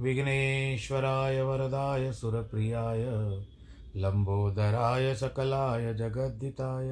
विघ्नेश्वराय 0.00 1.42
वरदाय 1.42 2.12
सुरप्रियाय 2.12 3.04
लम्बोदराय 3.96 5.14
सकलाय 5.14 5.94
जगद्दिताय, 5.94 6.88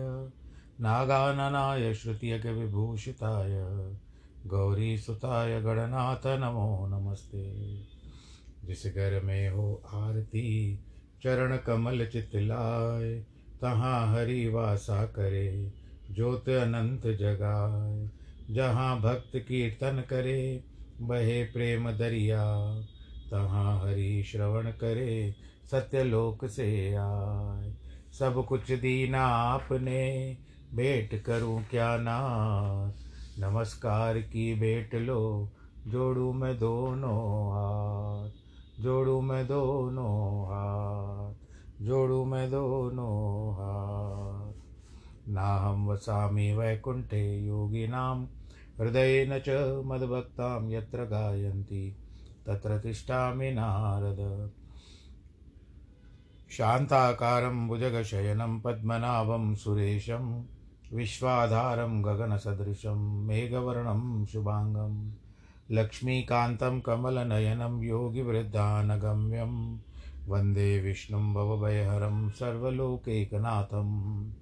नागाननाय 0.80 1.94
श्रुतियज्ञविभूषिताय 1.94 3.50
गौरीसुताय 4.46 5.60
गणनाथ 5.60 6.26
नमो 6.26 6.86
नमस्ते। 6.86 7.74
जिस 8.64 8.86
घर 8.86 9.20
में 9.24 9.50
हो 9.50 9.82
आरती, 9.94 10.80
चरण 11.22 11.56
कमल 11.56 12.06
चितलाय, 12.06 13.14
तहाँ 13.60 14.14
हरि 14.14 14.48
वासा 14.48 15.06
करे, 15.06 15.72
ज्योत 16.10 16.48
अनंत 16.48 17.06
जगाए 17.06 18.10
जहाँ 18.50 19.00
भक्त 19.00 19.32
कीर्तन 19.36 20.04
करे 20.10 20.64
बहे 21.02 21.44
प्रेम 21.44 21.90
दरिया, 21.90 22.74
तहाँ 23.30 23.80
हरि 23.80 24.22
श्रवण 24.26 24.70
करे, 24.70 25.34
सत्यलोक 25.70 26.46
से 26.46 26.94
आए। 26.94 27.74
सब 28.18 28.46
कुछ 28.48 28.72
दीना 28.72 29.26
आपने, 29.26 30.36
भेंट 30.74 31.22
करूँ 31.22 31.64
क्या 31.70 31.96
नाथ 31.96 32.92
नमस्कार 33.40 34.18
की 34.18 34.54
भेंट 34.54 34.94
लो, 34.94 35.52
जोड़ू 35.86 36.32
मैं 36.32 36.58
दोनों 36.58 37.48
हाथ। 37.50 38.30
जोड़ू 38.82 39.20
मैं 39.20 39.46
दोनों 39.46 40.44
हाथ, 40.44 41.34
जोड़ू 41.84 42.24
मैं 42.24 42.50
दोनों 42.50 43.52
हाथ। 43.52 44.52
ना 45.28 45.56
हम 45.56 45.88
वसामी 45.88 46.52
वैकुंठे 46.52 47.46
योगिनां 47.46 48.26
हृदयेन 48.80 49.38
च 49.38 49.82
मद्भक्तां 49.86 50.70
यत्र 50.70 51.04
गायन्ति, 51.04 51.96
तत्र 52.46 52.78
तिष्ठामि 52.78 53.50
नारद। 53.50 54.50
शान्ताकारं 56.50 57.68
भुजगशयनं, 57.68 58.60
पद्मनाभं 58.60 59.54
सुरेशं, 59.54 60.44
विश्वाधारं 60.92 62.04
गगनसदृशं, 62.04 63.26
मेघवर्णं 63.26 64.26
शुभाङ्गं, 64.26 65.12
लक्ष्मीकान्तं 65.70 66.80
कमलनयनं, 66.80 67.82
योगिवृद्धानगम्यं, 67.82 69.78
वंदे 70.26 70.80
विष्णुं, 70.80 71.34
भवभयहरं, 71.34 72.30
सर्वलोकैकनाथम्। 72.30 74.41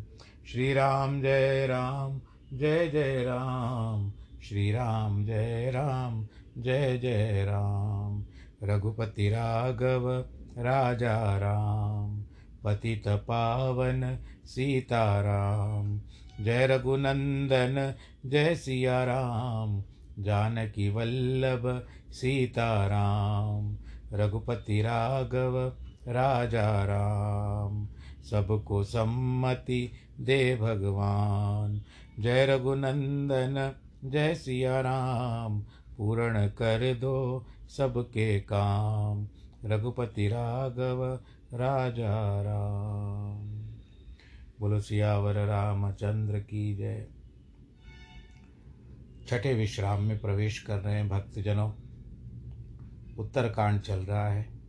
श्री 0.47 0.73
राम 0.73 1.21
जय 1.21 1.67
राम, 1.67 2.21
जय 2.53 2.87
जय 2.87 3.23
राम। 3.23 4.11
श्री 4.43 4.71
राम 4.71 5.25
जय 5.25 5.71
राम, 5.71 6.27
जय 6.57 6.97
जय 6.97 7.45
राम। 7.45 8.25
रघुपति 8.63 9.29
राघव, 9.29 10.25
राजा 10.57 11.37
राम। 11.37 12.23
पतित 12.63 13.07
पावन, 13.07 14.17
सीताराम। 14.45 16.01
जय 16.41 16.67
रघुनंदन, 16.67 17.93
जय 18.25 18.55
सिया 18.55 19.03
राम 19.03 19.83
जानकी 20.19 20.89
वल्लभ, 20.89 21.87
सीताराम। 22.09 23.77
रघुपति 24.13 24.81
राघव, 24.81 25.73
राजा 26.07 26.83
राम। 26.83 27.87
सबको 28.23 28.83
सम्मति 28.83 29.91
दे 30.19 30.55
भगवान। 30.55 31.81
जय 32.19 32.45
रघुनंदन, 32.45 33.75
जय 34.05 34.35
सिया 34.35 34.81
राम, 34.81 35.61
पूर्ण 35.97 36.47
कर 36.47 36.95
दो 36.95 37.45
सबके 37.77 38.39
काम। 38.39 39.27
रघुपति 39.65 40.27
राघव, 40.27 41.19
राजा 41.53 42.41
राम। 42.41 43.61
बोलो 44.59 44.79
सियावर 44.79 45.33
रामचंद्र 45.33 46.39
की 46.39 46.75
जय। 46.75 47.07
छठे 49.27 49.53
विश्राम 49.53 50.03
में 50.03 50.19
प्रवेश 50.19 50.59
कर 50.59 50.79
रहे 50.79 50.95
हैं 50.95 51.09
भक्तजनों। 51.09 51.71
उत्तरकांड 53.17 53.81
चल 53.81 53.99
रहा 53.99 54.27
है। 54.27 54.61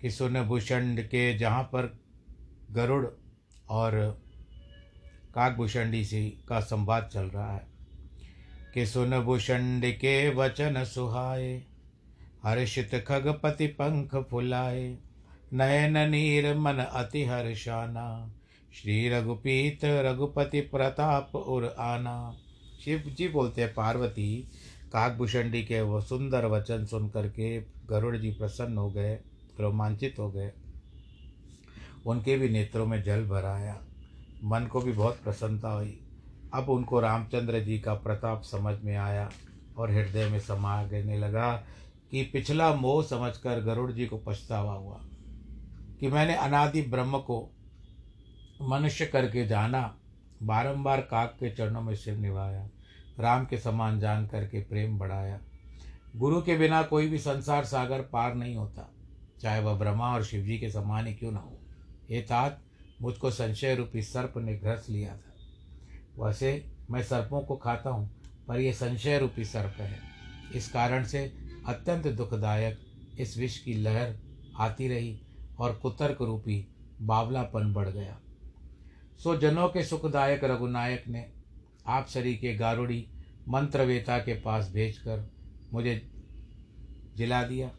कि 0.00 0.10
सुनभूषण 0.10 0.96
के 0.96 1.38
जहाँ 1.38 1.62
पर 1.62 1.99
गरुड़ 2.72 3.06
और 3.68 4.20
काकभूषणी 5.34 6.04
से 6.04 6.38
का 6.48 6.60
संवाद 6.60 7.10
चल 7.12 7.22
रहा 7.22 7.54
है। 7.54 7.66
कि 8.74 8.86
सुनभूषण 8.86 9.80
के 9.80 10.34
वचन 10.34 10.84
सुहाए, 10.84 11.62
हर्षित 12.44 13.04
खगपति 13.08 13.66
पंख 13.66 14.16
फुलाए, 14.16 14.98
नयन 15.52 15.98
नीर 15.98 16.54
मन 16.54 16.74
अति 16.74 17.24
हर्षाना, 17.24 18.34
श्री 18.74 19.08
रघुपीत 19.08 19.84
रघुपति 19.84 20.60
प्रताप 20.60 21.34
उर 21.34 21.74
आना। 21.78 22.36
शिव 22.84 22.98
जी 22.98 23.28
बोलते 23.28 23.62
हैं, 23.62 23.74
पार्वती 23.74 24.36
काकभूषणी 24.92 25.64
के 25.64 25.80
वो 25.80 26.00
सुंदर 26.00 26.44
वचन 26.44 26.84
सुन 26.84 27.08
करके 27.08 27.60
गरुड़ 27.60 28.16
जी 28.16 28.30
प्रसन्न 28.30 28.78
हो 28.78 28.90
गए, 28.90 29.18
रोमांचित 29.60 30.18
हो 30.18 30.30
गए। 30.30 30.52
उनके 32.06 32.36
भी 32.38 32.48
नेत्रों 32.48 32.86
में 32.86 33.02
जल 33.02 33.24
भर 33.24 33.44
आया। 33.44 33.80
मन 34.44 34.66
को 34.66 34.80
भी 34.80 34.92
बहुत 34.92 35.20
प्रसन्नता 35.24 35.70
हुई। 35.70 35.98
अब 36.54 36.68
उनको 36.68 37.00
रामचंद्र 37.00 37.60
जी 37.60 37.78
का 37.78 37.94
प्रताप 37.94 38.42
समझ 38.42 38.76
में 38.84 38.96
आया 38.96 39.30
और 39.76 39.90
हृदय 39.90 40.28
में 40.28 40.38
समा 40.40 40.82
गने 40.84 41.18
लगा 41.18 41.52
कि 42.10 42.22
पिछला 42.22 42.74
मोह 42.74 43.02
समझकर 43.04 43.60
गरुड़ 43.60 43.92
जी 43.92 44.06
को 44.06 44.18
पछतावा 44.18 44.72
हुआ 44.72 45.00
कि 46.00 46.08
मैंने 46.08 46.34
अनादि 46.34 46.82
ब्रह्म 46.82 47.18
को 47.18 47.38
मनुष्य 48.62 49.06
करके 49.06 49.46
जाना, 49.46 49.94
बारंबार 50.42 51.00
काक 51.00 51.36
के 51.40 51.50
चरणों 51.50 51.82
में 51.82 51.94
सिर 51.94 52.16
निभाया, 52.16 52.68
राम 53.20 53.44
के 53.44 53.58
समान 53.58 54.00
जान 54.00 54.26
करके 54.26 54.60
प्रेम 54.60 54.98
बढ़ाया। 54.98 55.40
गुरु 56.16 56.40
के 56.42 56.56
बिना 56.58 56.82
कोई 56.82 57.08
भी 57.08 57.18
संसार 57.18 57.64
सागर 57.64 58.00
पार 58.02 58.34
नहीं 58.34 58.56
होता, 58.56 58.90
चाहे 59.40 59.60
वह 59.60 59.78
ब्रह्मा 59.78 60.14
और 60.14 60.24
शिव 60.24 60.44
जी 60.44 60.58
के 60.58 60.70
समान 60.70 61.06
ही 61.06 61.14
क्यों 61.14 61.32
ना 61.32 61.38
हो। 61.38 61.59
हे 62.10 62.20
तात 62.20 62.62
मुझको 63.02 63.30
संशय 63.30 63.74
रूपी 63.74 64.02
सर्प 64.02 64.34
ने 64.36 64.54
ग्रस 64.54 64.86
लिया 64.90 65.16
था। 65.16 66.24
वैसे 66.24 66.72
मैं 66.90 67.02
सर्पों 67.02 67.40
को 67.40 67.56
खाता 67.56 67.90
हूँ, 67.90 68.10
पर 68.48 68.60
यह 68.60 68.72
संशय 68.72 69.18
रूपी 69.18 69.44
सर्प 69.44 69.80
है। 69.80 69.98
इस 70.54 70.70
कारण 70.72 71.04
से 71.04 71.24
अत्यंत 71.68 72.06
दुखदायक 72.06 72.78
इस 73.18 73.36
विष 73.38 73.58
की 73.58 73.74
लहर 73.74 74.16
आती 74.58 74.88
रही 74.88 75.20
और 75.58 75.74
कुतर्क 75.74 76.22
रूपी 76.22 76.66
बावलापन 77.02 77.72
बढ़ 77.72 77.88
गया। 77.88 78.18
सो 79.18 79.36
जनों 79.36 79.68
के 79.68 79.84
सुखदायक 79.84 80.44
रघुनायक 80.44 81.08
ने 81.08 81.26
आप 81.86 82.06
सरी 82.06 82.34
के 82.36 82.54
गारुड़ी 82.54 83.06
मंत्रवेता 83.48 84.18
के 84.18 84.34
पास 84.34 84.70
भेजकर 84.72 85.28
मुझे 85.72 86.00
जिला 87.16 87.42
दिया, 87.42 87.70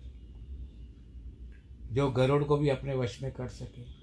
जो 1.91 2.09
गरुड़ 2.11 2.43
को 2.43 2.57
भी 2.57 2.69
अपने 2.69 2.95
वश 2.95 3.21
में 3.23 3.31
कर 3.31 3.47
सके। 3.47 4.00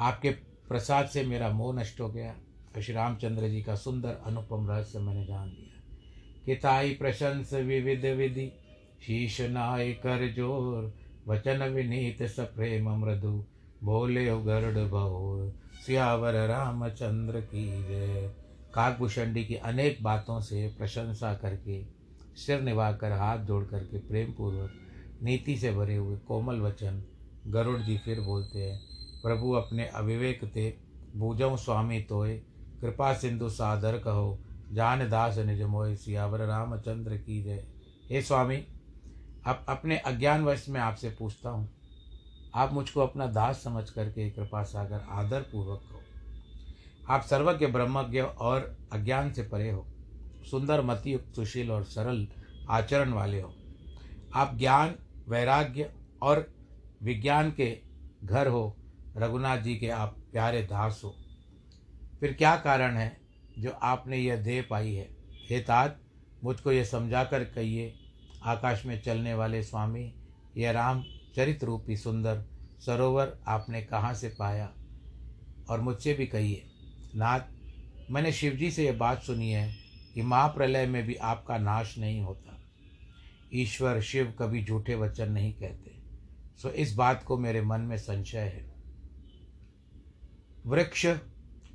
आपके 0.00 0.30
प्रसाद 0.68 1.06
से 1.06 1.22
मेरा 1.24 1.50
मोह 1.50 1.74
नष्ट 1.74 2.00
हो 2.00 2.08
गया। 2.08 2.34
श्री 2.80 2.94
रामचंद्र 2.94 3.48
जी 3.48 3.62
का 3.62 3.74
सुंदर 3.74 4.20
अनुपम 4.26 4.68
रहस्य 4.68 4.98
मैंने 4.98 5.24
जान 5.26 5.48
लिया। 5.48 5.80
किताई 6.46 6.94
प्रशंस 6.94 7.52
विविध 7.52 8.04
विधि, 8.06 8.46
शीश 9.02 9.40
नाय 9.40 9.92
कर 9.92 10.26
ज़ोर, 10.34 10.92
वचन 11.28 11.62
विनीत 11.64 12.22
सप्रेम 12.22 12.88
मृदु, 12.96 13.32
बोले 13.84 14.24
गरुड़ 14.26 14.88
बहु 14.88 15.50
सियावर 15.86 16.34
रामचंद्र 16.48 17.40
की 17.40 17.66
जय। 17.88 18.30
काकभूषणी 18.74 19.44
की 19.44 19.54
अनेक 19.54 20.02
बातों 20.02 20.40
से 20.40 20.66
प्रशंसा 20.78 21.34
करके, 21.34 21.82
सिर 22.36 22.60
निभा 22.60 22.90
कर 22.92 23.12
हाथ 23.12 23.38
जोड़ 23.38 23.64
करके 23.64 23.98
प्रेम 23.98 24.32
पूर्वक 24.32 24.70
नीति 25.22 25.56
से 25.56 25.72
भरे 25.72 25.96
हुए 25.96 26.16
कोमल 26.18 26.60
वचन 26.60 27.02
गरुड़ 27.46 27.80
जी 27.80 27.96
फिर 27.98 28.20
बोलते 28.20 28.62
हैं 28.62 28.78
प्रभु 29.22 29.52
अपने 29.52 29.86
अविवेक 29.86 30.44
थे 30.44 30.70
भूजों 31.16 31.56
स्वामी 31.56 32.00
तोय 32.00 32.34
कृपा 32.80 33.14
सिंधु 33.14 33.48
सादर 33.48 33.98
कहो, 33.98 34.40
जान 34.72 35.10
दास 35.10 35.38
निज 35.38 35.62
मोय 35.62 35.96
सियावर 35.96 36.40
रामचंद्र 36.40 37.16
की 37.16 37.42
जय। 37.42 37.66
हे 38.10 38.22
स्वामी, 38.22 38.56
अब 39.46 39.66
अपने 39.68 39.98
अज्ञान 39.98 40.44
वश 40.44 40.68
में 40.68 40.80
आपसे 40.80 41.10
पूछता 41.10 41.50
हूँ। 41.50 41.70
आप 42.54 42.72
मुझको 42.72 43.00
अपना 43.00 43.26
दास 43.26 43.56
समझ 43.56 43.90
करके 43.90 44.30
कृपा 44.30 44.62
सागर 44.62 45.00
आदर 45.10 45.40
पूर्वक 45.40 45.80
कहो। 45.80 46.00
आप 47.14 47.22
सर्वज्ञ, 47.22 47.66
ब्रह्मज्ञ 47.66 48.20
और 48.20 48.78
अज्ञान 48.92 49.32
से 49.32 49.42
परे 49.42 49.70
हो। 49.70 49.86
सुंदर, 50.50 50.82
मतियुक्त, 50.82 51.36
सुशील 51.36 51.70
और 51.70 51.84
सरल 51.84 52.28
आचरण 52.70 53.12
वाले 53.12 53.40
हो। 53.40 53.54
आप 54.34 54.56
ज्ञान, 54.58 54.94
वैराग्य 55.28 55.94
और 56.22 56.54
विज्ञान 57.02 57.50
के 57.50 57.78
घर 58.24 58.48
हो। 58.48 58.76
रघुनाथ 59.16 59.58
जी 59.58 59.76
के 59.76 59.88
आप 59.88 60.16
प्यारे 60.32 60.62
दास 60.62 61.00
हो 61.04 61.16
फिर 62.20 62.32
क्या 62.32 62.56
कारण 62.56 62.96
है 62.96 63.20
जो 63.58 63.70
आपने 63.70 64.16
यह 64.16 64.36
देह 64.36 64.66
पाई 64.70 64.94
है? 64.94 65.08
हे 65.50 65.60
तात 65.60 66.00
मुझको 66.44 66.72
ये 66.72 66.84
समझा 66.84 67.24
कर 67.24 67.44
कहिए, 67.44 67.94
आकाश 68.42 68.86
में 68.86 69.02
चलने 69.02 69.34
वाले 69.34 69.62
स्वामी 69.62 70.14
यह 70.56 70.70
राम 70.70 71.04
चरित 71.36 71.64
रूपी 71.64 71.96
सुंदर 71.96 72.44
सरोवर 72.86 73.38
आपने 73.46 73.82
कहाँ 73.82 74.14
से 74.14 74.28
पाया? 74.28 74.72
और 75.70 75.80
मुझसे 75.80 76.14
भी 76.14 76.26
कहिए, 76.26 76.64
नाथ, 77.14 77.40
मैंने 78.10 78.32
शिवजी 78.32 78.70
से 78.70 78.84
यह 78.84 78.92
बात 78.92 79.22
सुनी 79.22 79.50
है 79.50 79.76
कि 80.14 80.22
महाप्रलय 80.22 80.86
में 80.86 81.06
भी 81.06 81.14
आपका 81.14 81.58
नाश 81.58 81.98
नहीं 81.98 82.20
होता। 82.20 82.60
ईश्वर 83.54 84.00
शिव 84.00 84.34
कभी 84.38 84.64
झूठे 84.64 84.94
वचन 84.94 85.32
नहीं 85.32 85.52
कहते। 85.52 85.94
सो 86.56 86.68
इस 86.70 86.94
बात 86.94 87.22
को 87.22 87.38
मेरे 87.38 87.62
मन 87.62 87.80
में 87.80 87.96
संशय 87.96 88.38
है। 88.38 88.69
वृक्ष, 90.66 91.06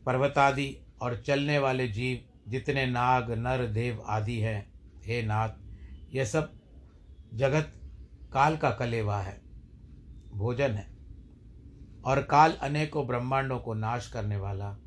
पर्वतादि 0.05 0.77
और 1.01 1.21
चलने 1.21 1.59
वाले 1.59 1.87
जीव 1.87 2.25
जितने 2.51 2.85
नाग, 2.85 3.31
नर, 3.31 3.65
देव 3.65 4.03
आदि 4.07 4.39
हैं, 4.39 4.73
हे 5.05 5.21
नाथ 5.21 5.49
यह 6.13 6.25
सब 6.25 6.53
जगत 7.33 7.73
काल 8.33 8.57
का 8.57 8.71
कलेवा 8.71 9.21
है, 9.21 9.41
भोजन 10.33 10.71
है। 10.71 10.95
और 12.05 12.23
काल 12.23 12.51
अनेकों 12.51 13.07
ब्रह्मांडों 13.07 13.59
को 13.59 13.73
नाश 13.73 14.07
करने 14.07 14.37
वाला 14.37 14.77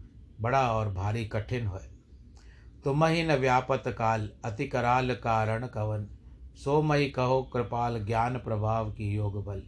बड़ा 0.41 0.73
और 0.73 0.93
भारी 0.93 1.25
कठिन 1.25 1.67
है। 1.67 1.91
तुम 2.85 3.05
ही 3.05 3.23
न 3.23 3.33
व्यापत 3.33 3.83
काल, 3.87 4.31
अति 4.45 4.69
कराल 4.69 5.15
कारण 5.15 5.67
कवन, 5.67 6.09
सो 6.55 6.83
मई 6.83 7.07
कहो 7.07 7.43
कृपाल 7.43 8.05
ज्ञान 8.05 8.39
प्रभाव 8.39 8.91
की 8.93 9.15
योग 9.15 9.45
बल। 9.45 9.63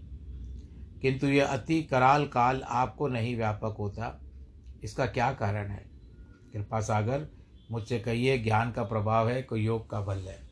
किंतु 1.02 1.26
यह 1.26 1.46
अति 1.46 1.82
कराल 1.82 2.26
काल 2.26 2.62
आपको 2.62 3.08
नहीं 3.08 3.36
व्यापक 3.36 3.76
होता 3.78 4.19
इसका 4.82 5.06
क्या 5.06 5.32
कारण 5.32 5.68
है? 5.68 5.90
कृपा 6.52 6.80
सागर, 6.80 7.26
मुझसे 7.70 7.98
कहिए, 7.98 8.38
ज्ञान 8.38 8.72
का 8.72 8.82
प्रभाव 8.82 9.28
है, 9.28 9.42
कोई 9.42 9.64
योग 9.64 9.90
का 9.90 10.00
बल 10.00 10.18
है। 10.18 10.50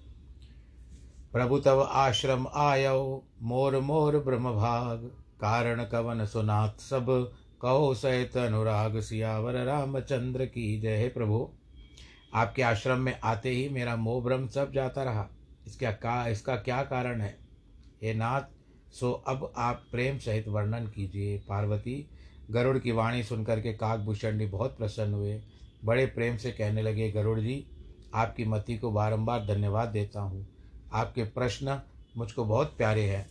प्रभु 1.33 1.59
तव 1.59 1.83
आश्रम 1.83 2.47
आयो, 2.55 3.27
मोर 3.43 3.81
मोर 3.81 4.19
ब्रह्म 4.19 4.53
भाग 4.53 4.99
कारण 5.41 5.85
कवन 5.85 6.27
सुनाथ 6.27 6.81
सब, 6.81 7.33
कहो 7.63 7.95
सहित 7.95 8.37
अनुराग। 8.37 9.01
सियावर 9.01 9.55
रामचंद्र 9.55 10.47
की 10.47 10.81
जय 10.81 10.99
हे 10.99 11.09
प्रभु। 11.09 11.51
आपके 12.35 12.63
आश्रम 12.63 12.99
में 12.99 13.21
आते 13.25 13.51
ही 13.51 13.69
मेरा 13.69 13.97
मोह 13.97 14.25
भ्रम 14.25 14.47
सब 14.47 14.73
जाता 14.73 15.03
रहा। 15.03 15.29
इसका 15.67 15.91
का, 15.91 16.29
इसका 16.29 16.57
क्या 16.57 16.83
कारण 16.83 17.21
है? 17.21 17.39
हे 18.03 18.15
नाथ, 18.15 18.43
सो 18.93 19.13
अब 19.13 19.53
आप 19.57 19.85
प्रेम 19.93 20.19
सहित 20.19 20.49
वर्णन 20.49 20.87
कीजिए। 20.87 21.39
पार्वती 21.39 22.11
गरुड़ 22.51 22.79
की 22.79 22.93
वाणी 22.93 23.23
सुनकर 23.23 23.61
के 23.61 23.73
काकभूषण 23.73 24.39
जी 24.39 24.47
बहुत 24.47 24.77
प्रसन्न 24.77 25.15
हुए। 25.15 25.43
बड़े 25.85 26.07
प्रेम 26.07 26.37
से 26.37 26.53
कहने 26.53 26.83
लगे, 26.83 27.11
गरुड़ 27.11 27.41
जी, 27.41 27.67
आपकी 28.15 28.45
मति 28.45 28.79
को 28.79 28.91
बारंबार 28.91 29.47
धन्यवाद 29.47 29.89
देता 29.89 30.21
हूँ। 30.21 30.47
आपके 30.93 31.25
प्रश्न 31.25 31.81
मुझको 32.17 32.45
बहुत 32.45 32.75
प्यारे 32.77 33.03
हैं। 33.03 33.27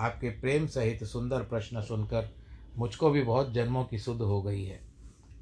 आपके 0.00 0.30
प्रेम 0.30 0.66
सहित 0.66 1.04
सुंदर 1.04 1.42
प्रश्न 1.42 1.82
सुनकर 1.82 2.28
मुझको 2.76 3.10
भी 3.10 3.22
बहुत 3.22 3.52
जन्मों 3.52 3.84
की 3.84 3.98
सुध 3.98 4.20
हो 4.22 4.42
गई 4.42 4.64
है। 4.64 4.80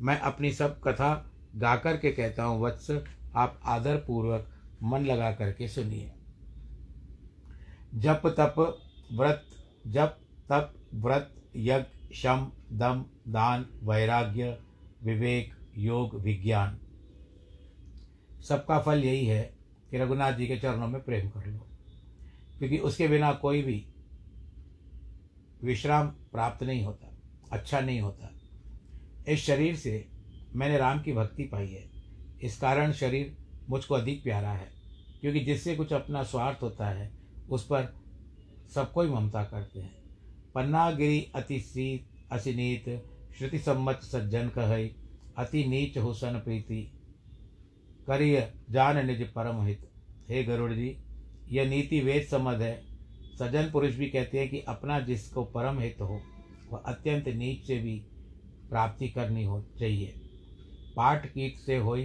मैं 0.00 0.20
अपनी 0.20 0.52
सब 0.52 0.80
कथा 0.80 1.30
गा 1.56 1.76
कर 1.76 1.96
के 1.96 2.10
कहता 2.10 2.44
हूँ, 2.44 2.62
वत्स, 2.62 2.90
आप 3.36 3.60
आदर 3.64 3.96
पूर्वक 3.96 4.48
मन 4.82 5.04
लगा 5.04 5.32
करके 5.32 5.68
सुनिए। 5.68 6.12
जप 7.94 8.22
तप 8.26 8.78
व्रत, 9.12 9.42
जप 9.86 10.18
तप 10.48 10.74
व्रत 10.94 11.34
यज्ञ 11.56 11.95
शम 12.14 12.52
दम 12.72 13.04
दान, 13.28 13.66
वैराग्य, 13.82 14.58
विवेक, 15.02 15.54
योग, 15.78 16.20
विज्ञान। 16.20 16.80
सबका 18.48 18.80
फल 18.80 19.04
यही 19.04 19.26
है 19.26 19.56
कि 19.90 19.98
रघुनाथ 19.98 20.32
जी 20.32 20.46
के 20.46 20.56
चरणों 20.56 20.88
में 20.88 21.02
प्रेम 21.02 21.28
कर 21.28 21.46
लो। 21.46 21.66
क्योंकि 22.58 22.78
उसके 22.78 23.08
बिना 23.08 23.32
कोई 23.32 23.62
भी 23.62 23.86
विश्राम 25.64 26.06
प्राप्त 26.06 26.62
नहीं 26.62 26.84
होता 26.84 27.12
अच्छा 27.52 27.80
नहीं 27.80 28.00
होता। 28.00 28.32
इस 29.28 29.44
शरीर 29.44 29.76
से 29.76 30.08
मैंने 30.54 30.78
राम 30.78 31.02
की 31.02 31.12
भक्ति 31.12 31.44
पाई 31.44 31.68
है। 31.68 31.90
इस 32.42 32.58
कारण 32.58 32.92
शरीर 32.92 33.36
मुझको 33.70 33.94
अधिक 33.94 34.22
प्यारा 34.22 34.52
है, 34.52 34.68
क्योंकि 35.20 35.40
जिससे 35.40 35.76
कुछ 35.76 35.92
अपना 35.92 36.22
स्वार्थ 36.22 36.62
होता 36.62 36.88
है, 36.88 37.12
उस 37.50 37.64
पर 37.64 37.96
सबको 38.74 39.02
ही 39.02 39.10
ममता 39.10 39.44
करते 39.44 39.80
हैं। 39.80 40.05
पन्नागिरी 40.56 41.20
अति 41.34 41.58
सीत 41.60 42.32
असिनीत 42.32 42.84
श्रुति 43.38 43.58
सम्मत 43.58 44.00
सज्जन 44.02 44.48
कह, 44.48 44.70
अति 45.36 45.64
नीच 45.64 45.98
हुसन 45.98 46.38
प्रीति। 46.38 46.80
करिय 48.06 48.52
जान 48.70 49.06
निज 49.06 49.22
परम 49.32 49.60
हित 49.62 49.88
हे 50.28 50.42
गरुड़ 50.44 50.72
जी 50.72 50.96
यह 51.48 51.68
नीति 51.68 52.00
वेद 52.00 52.22
समझ 52.22 52.60
है। 52.62 52.74
सज्जन 53.38 53.70
पुरुष 53.70 53.94
भी 53.94 54.06
कहते 54.06 54.38
हैं 54.38 54.48
कि 54.48 54.60
अपना 54.68 54.98
जिसको 55.00 55.44
परम 55.44 55.80
हित 55.80 56.00
हो, 56.00 56.20
वह 56.72 56.78
अत्यंत 56.86 57.28
नीच 57.28 57.66
से 57.66 57.78
भी 57.78 57.98
प्राप्ति 58.70 59.08
करनी 59.08 59.44
हो 59.44 59.62
चाहिए। 59.78 60.14
पाठ 60.96 61.26
कीट 61.26 61.58
से 61.58 61.76
होई 61.76 62.04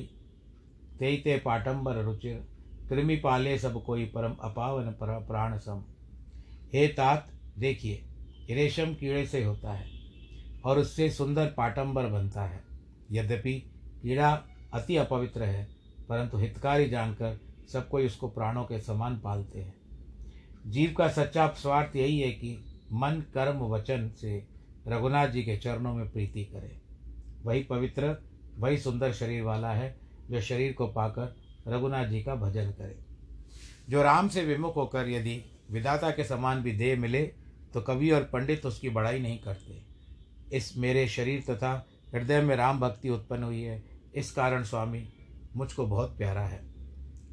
ते 1.00 1.16
ते 1.18 1.38
पाटंबर 1.38 2.04
रुचिर, 2.04 2.46
कृमि 2.90 3.16
पाले 3.16 3.58
सब 3.60 3.84
कोई 3.84 4.06
परम 4.06 4.36
अपावन 4.44 4.92
पर 4.92 5.20
प्राण 5.20 5.58
सम। 5.58 5.84
हे 6.74 6.88
तात, 6.88 7.32
देखिए 7.60 8.04
रेशम 8.54 8.94
कीड़े 8.94 9.26
से 9.26 9.44
होता 9.44 9.74
है 9.74 9.90
और 10.66 10.80
उससे 10.80 11.10
सुंदर 11.10 11.46
पाटंबर 11.48 12.08
बनता 12.08 12.44
है। 12.44 12.64
यद्यपि 13.12 13.54
कीड़ा 14.02 14.32
अति 14.74 14.96
अपवित्र 14.98 15.44
है, 15.44 15.68
परंतु 16.10 16.38
हितकारी 16.38 16.90
जानकर 16.90 17.40
सब 17.74 17.90
कोई 17.90 18.06
उसको 18.06 18.28
प्राणों 18.28 18.64
के 18.64 18.80
समान 18.80 19.20
पालते 19.20 19.60
हैं। 19.60 19.74
जीव 20.68 20.94
का 20.98 21.08
सच्चा 21.08 21.48
स्वार्थ 21.48 21.96
यही 21.96 22.20
है 22.20 22.32
कि 22.32 22.58
मन, 22.94 23.24
कर्म, 23.34 23.60
वचन 23.60 24.10
से 24.22 24.48
रघुनाथ 24.88 25.28
जी 25.28 25.44
के 25.44 25.58
चरणों 25.58 25.94
में 25.94 26.10
प्रीति 26.10 26.44
करे। 26.44 26.82
वही 27.44 27.64
पवित्र, 27.64 28.16
वही 28.58 28.78
सुंदर 28.78 29.14
शरीर 29.14 29.42
वाला 29.44 29.72
है 29.72 30.00
जो 30.30 30.42
शरीर 30.42 30.74
को 30.74 30.88
पाकर 30.88 31.36
रघुनाथ 31.68 32.06
जी 32.06 32.24
का 32.24 32.36
भजन 32.36 32.72
करे। 32.72 33.00
जो 33.90 34.04
राम 34.04 34.28
से 34.28 34.44
विमुख 34.46 34.76
होकर 34.76 35.10
यदि 35.10 35.42
विदाता 35.72 36.12
के 36.12 36.24
समान 36.24 36.62
भी 36.64 36.72
देह 36.72 37.00
मिले 37.00 37.32
तो 37.74 37.82
कवि 37.82 38.12
और 38.12 38.24
पंडित 38.24 38.66
उसकी 38.66 38.90
बड़ाई 38.90 39.20
नहीं 39.20 39.40
करते। 39.40 39.82
इस 40.58 40.78
मेरे 40.78 41.08
शरीर 41.08 41.44
तथा 41.50 41.88
हृदय 42.16 42.42
में 42.42 42.56
राम 42.56 42.80
भक्ति 42.80 43.10
उत्पन्न 43.10 43.44
हुई 43.44 43.62
है। 43.62 43.84
इस 44.16 44.32
कारण 44.32 44.64
स्वामी, 44.64 45.08
मुझको 45.56 45.86
बहुत 45.86 46.18
प्यारा 46.18 46.42
है। 46.42 46.62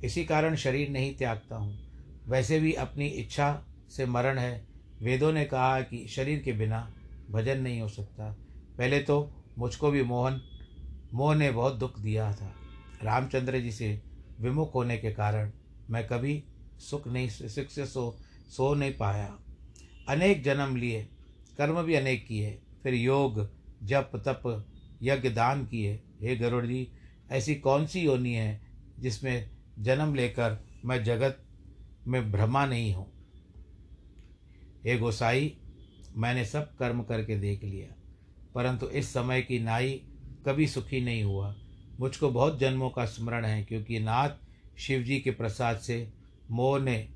इसी 0.04 0.24
कारण 0.24 0.54
शरीर 0.56 0.90
नहीं 0.90 1.14
त्यागता 1.16 1.56
हूँ। 1.56 1.78
वैसे 2.28 2.60
भी 2.60 2.72
अपनी 2.72 3.06
इच्छा 3.06 3.64
से 3.90 4.06
मरण 4.06 4.38
है। 4.38 4.68
वेदों 5.02 5.32
ने 5.32 5.44
कहा 5.44 5.80
कि 5.80 6.06
शरीर 6.08 6.38
के 6.38 6.52
बिना 6.52 6.94
भजन 7.30 7.60
नहीं 7.60 7.80
हो 7.80 7.88
सकता। 7.88 8.36
पहले 8.78 9.00
तो 9.00 9.44
मुझको 9.58 9.90
भी 9.90 10.02
मोहन, 10.02 10.40
मोह 11.14 11.34
ने 11.34 11.50
बहुत 11.50 11.74
दुख 11.74 11.98
दिया 11.98 12.32
था। 12.32 12.54
रामचंद्र 13.02 13.60
जी 13.60 13.72
से 13.72 14.02
विमुख 14.40 14.74
होने 14.74 14.98
के 14.98 15.10
कारण 15.10 15.50
मैं 15.90 16.06
कभी 16.06 16.44
सुख 16.78 17.08
नहीं, 17.08 17.28
सुख 17.28 17.68
से 17.68 17.86
सो 17.86 18.16
सो 18.48 18.74
नहीं 18.74 18.92
पाया। 18.92 19.38
अनेक 20.08 20.42
जन्म 20.42 20.76
लिए, 20.76 21.02
कर्म 21.58 21.82
भी 21.82 21.94
अनेक 21.94 22.26
किए, 22.26 22.58
फिर 22.82 22.94
योग, 22.94 23.48
जप, 23.82 24.10
तप, 24.26 24.64
यज्ञ, 25.02 25.28
दान 25.30 25.64
किए। 25.66 26.00
हे 26.22 26.36
गरुड़ 26.36 26.64
जी, 26.66 26.86
ऐसी 27.30 27.54
कौन 27.56 27.86
सी 27.86 28.00
योनि 28.00 28.34
है 28.34 28.60
जिसमें 28.98 29.50
जन्म 29.78 30.14
लेकर 30.14 30.58
मैं 30.84 31.02
जगत 31.04 31.42
में 32.06 32.30
भ्रमा 32.32 32.64
नहीं 32.66 32.92
हूँ? 32.94 33.06
हे 34.84 34.96
गोसाई, 34.98 35.52
मैंने 36.16 36.44
सब 36.44 36.76
कर्म 36.76 37.02
करके 37.02 37.36
देख 37.36 37.64
लिया, 37.64 37.94
परंतु 38.54 38.86
इस 38.88 39.12
समय 39.12 39.42
की 39.42 39.58
नाई 39.58 39.90
कभी 40.46 40.66
सुखी 40.66 41.00
नहीं 41.00 41.22
हुआ। 41.24 41.54
मुझको 42.00 42.30
बहुत 42.30 42.58
जन्मों 42.58 42.90
का 42.90 43.04
स्मरण 43.04 43.44
है, 43.44 43.62
क्योंकि 43.64 43.98
नाथ 43.98 44.78
शिव 44.78 45.02
जी 45.02 45.18
के 45.20 45.30
प्रसाद 45.30 45.78
से 45.78 46.08
मोह 46.50 46.78
ने 46.80 47.08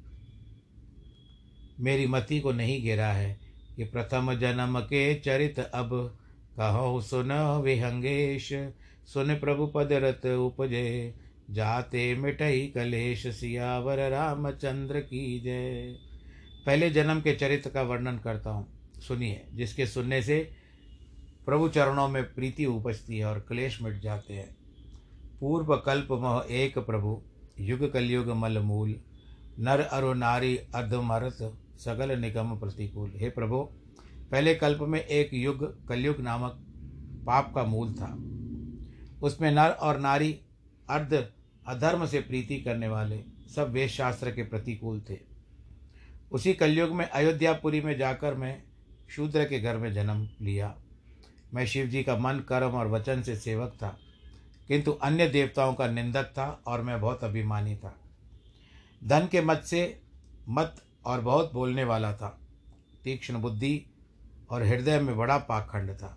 मेरी 1.83 2.07
मति 2.07 2.41
को 2.41 2.53
नहीं 2.53 2.83
घेरा 2.83 3.07
है 3.07 3.41
कि 3.77 3.85
प्रथम 3.85 4.35
जन्म 4.35 4.81
के 4.81 5.15
चरित 5.15 5.59
अब 5.59 6.19
कहो 6.57 7.01
सुन 7.01 7.33
विहंगेश, 7.65 8.53
सुन 9.07 9.35
प्रभु 9.35 9.67
पदरत 9.67 10.27
उपजे, 10.27 11.15
जाते 11.51 12.15
मिटई 12.15 12.67
कलेश 12.67 13.27
सियावर 13.27 14.11
रामचंद्र 14.11 15.01
की 15.01 15.41
जय। 15.41 15.97
पहले 16.67 16.91
जन्म 16.91 17.21
के 17.21 17.35
चरित्र 17.35 17.71
का 17.71 17.83
वर्णन 17.83 18.19
करता 18.19 18.51
हूँ। 18.51 18.67
सुनिए, 19.01 19.47
जिसके 19.55 19.87
सुनने 19.87 20.23
से 20.23 20.51
प्रभु 21.47 21.69
चरणों 21.69 22.09
में 22.09 22.35
प्रीति 22.35 22.67
उपजती 22.67 23.19
है 23.19 23.25
और 23.25 23.39
क्लेश 23.41 23.83
मिट 23.83 24.01
जाते 24.01 24.35
हैं। 24.35 24.57
पूर्व 25.41 25.77
कल्प 25.77 26.09
मह 26.11 26.47
एक 26.51 26.79
प्रभु, 26.79 27.23
युग 27.59 27.93
कलयुग 27.93 28.29
मल 28.29 28.59
मूल, 28.59 29.01
नर 29.59 29.81
अरु 29.81 30.15
नारी 30.15 30.57
अधमरत 30.75 31.59
सगल 31.79 32.19
निगम 32.19 32.57
प्रतिकूल। 32.57 33.13
हे 33.17 33.29
प्रभो, 33.31 33.63
पहले 34.31 34.55
कल्प 34.55 34.81
में 34.81 35.01
एक 35.01 35.35
युग 35.35 35.87
कलयुग 35.89 36.21
नामक 36.21 36.63
पाप 37.27 37.53
का 37.55 37.65
मूल 37.65 37.93
था। 37.95 38.15
उसमें 39.23 39.51
नर 39.51 39.71
और 39.71 39.99
नारी, 39.99 40.41
अर्ध 40.91 41.33
अधर्म 41.67 42.07
से 42.07 42.21
प्रीति 42.21 42.57
करने 42.61 42.89
वाले 42.89 43.23
सब 43.57 43.71
वेद 43.71 43.89
शास्त्र 43.89 44.31
के 44.31 44.43
प्रतिकूल 44.43 45.03
थे। 45.11 45.19
उसी 46.33 46.53
कलयुग 46.53 46.91
में 46.91 47.09
अयोध्यापुरी 47.09 47.81
में 47.81 47.97
जाकर 47.99 48.35
मैं 48.35 48.63
शूद्र 49.11 49.45
के 49.45 49.61
घर 49.61 49.77
में 49.77 49.93
जन्म 49.93 50.29
लिया। 50.41 50.75
मैं 51.55 51.67
शिव 51.67 51.87
जी 51.87 52.03
का 52.03 52.17
मन, 52.17 52.39
कर्म 52.49 52.71
और 52.71 52.89
वचन 52.89 53.23
से 53.23 53.37
सेवक 53.37 53.73
था, 53.73 53.99
किंतु 54.69 54.93
अन्य 54.93 55.29
देवताओं 55.29 55.75
का 55.75 55.87
निंदक 55.87 56.25
था 56.25 56.63
और 56.67 56.83
मैं 56.83 57.01
बहुत 57.01 57.25
अभिमानी 57.25 57.77
था। 57.77 57.95
धन 59.05 59.27
के 59.27 59.41
मत 59.41 59.63
से 59.65 60.01
मत 60.49 60.83
और 61.05 61.21
बहुत 61.21 61.53
बोलने 61.53 61.85
वाला 61.85 62.13
था। 62.13 62.39
तीक्ष्ण 63.05 63.41
बुद्धि 63.41 63.87
और 64.51 64.63
हृदय 64.63 65.01
में 65.01 65.17
बड़ा 65.17 65.39
पाखंड 65.39 65.93
था। 65.93 66.17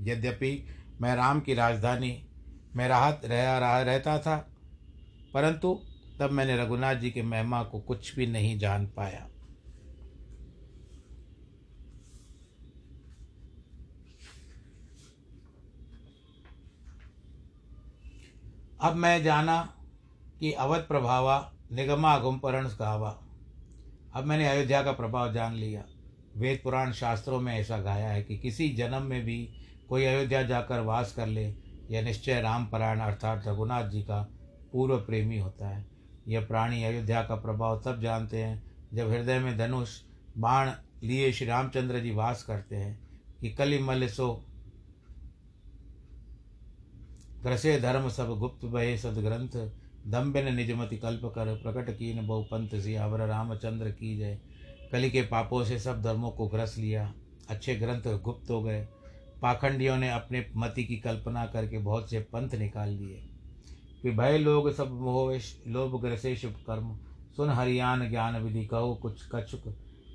यद्यपि 0.00 0.52
मैं 1.00 1.14
राम 1.16 1.40
की 1.40 1.54
राजधानी 1.54 2.26
में 2.76 2.86
राहत 2.88 3.20
रह 3.24 3.58
रहा 3.58 3.80
रहता 3.82 4.18
था, 4.18 4.36
परंतु 5.34 5.74
तब 6.20 6.30
मैंने 6.30 6.56
रघुनाथ 6.56 6.94
जी 6.94 7.10
के 7.10 7.22
महिमा 7.22 7.62
को 7.62 7.80
कुछ 7.80 8.14
भी 8.16 8.26
नहीं 8.26 8.58
जान 8.58 8.86
पाया। 8.86 9.26
अब 18.80 18.94
मैं 18.96 19.22
जाना 19.22 19.62
कि 20.40 20.52
अवध 20.52 20.80
प्रभावा 20.80 21.52
निगमा 21.72 22.16
गुमपरण 22.18 22.66
गावा। 22.68 23.18
अब 24.14 24.24
मैंने 24.24 24.48
अयोध्या 24.48 24.82
का 24.82 24.92
प्रभाव 24.92 25.32
जान 25.32 25.54
लिया। 25.54 25.84
वेद 26.36 26.60
पुराण 26.64 26.92
शास्त्रों 26.92 27.40
में 27.40 27.52
ऐसा 27.54 27.78
गाया 27.78 28.08
है 28.08 28.22
कि 28.22 28.38
किसी 28.38 28.68
जन्म 28.68 29.02
में 29.02 29.24
भी 29.24 29.38
कोई 29.88 30.04
अयोध्या 30.04 30.42
जाकर 30.42 30.80
वास 30.80 31.12
कर 31.12 31.26
ले, 31.26 31.44
यह 31.90 32.02
निश्चय 32.02 32.40
रामपरायण 32.40 33.00
अर्थात 33.00 33.44
रघुनाथ 33.46 33.88
जी 33.88 34.02
का 34.02 34.22
पूर्व 34.72 34.96
प्रेमी 34.96 35.38
होता 35.38 35.68
है। 35.68 35.86
यह 36.28 36.46
प्राणी 36.46 36.84
अयोध्या 36.84 37.22
का 37.22 37.34
प्रभाव 37.34 37.82
तब 37.84 38.00
जानते 38.00 38.42
हैं 38.42 38.62
जब 38.94 39.10
हृदय 39.10 39.38
में 39.38 39.56
धनुष, 39.58 40.00
बाण 40.38 40.70
लिए 41.02 41.32
श्री 41.32 41.46
रामचंद्र 41.46 42.00
जी 42.00 42.10
वास 42.10 42.42
करते 42.42 42.76
हैं 42.76 42.98
कि 43.40 43.50
कली 43.50 43.78
मल 43.78 44.06
सो 44.08 44.44
ग्रसे 47.42 47.80
धर्म 47.80 48.08
सब 48.08 48.38
गुप्त 48.38 48.64
भय 48.64 48.96
सदग्रंथ 48.96 49.56
दम्बिन 50.06 50.54
निजमति 50.54 50.96
कल्प 50.96 51.20
कर 51.24 51.56
प्रकट 51.56 51.90
कीन 51.90 52.26
बहु 52.26 52.42
पंथ 52.42 52.68
सियावर 52.68 53.26
रामचंद्र 53.26 53.90
की 53.90 54.18
जय। 54.18 54.40
कली 54.92 55.10
के 55.10 55.22
पापों 55.22 55.64
से 55.64 55.78
सब 55.78 56.02
धर्मों 56.02 56.30
को 56.30 56.48
ग्रस 56.48 56.78
लिया। 56.78 57.14
अच्छे 57.48 57.76
ग्रंथ 57.76 58.20
गुप्त 58.20 58.50
हो 58.50 58.62
गए। 58.62 58.88
पाखंडियों 59.42 59.96
ने 59.96 60.10
अपने 60.10 60.52
मति 60.56 60.84
की 60.84 60.96
कल्पना 60.96 61.46
करके 61.46 61.78
बहुत 61.78 62.10
से 62.10 62.20
पंथ 62.20 62.50
निकाल 62.50 62.88
लिए। 62.88 63.26
कि 64.02 64.10
भय 64.10 64.38
लोग 64.38 64.72
सब 64.72 64.90
मोहवेश, 64.90 65.62
लोभ 65.66 66.00
ग्रसे 66.00 66.36
शुभ 66.36 66.52
कर्म 66.52 66.98
सुन 67.36 67.50
हरियान 67.50 68.10
ज्ञान 68.10 68.42
विधि, 68.42 68.66
कहो 68.66 68.94
कुछ 68.94 69.28
कछुक 69.34 69.62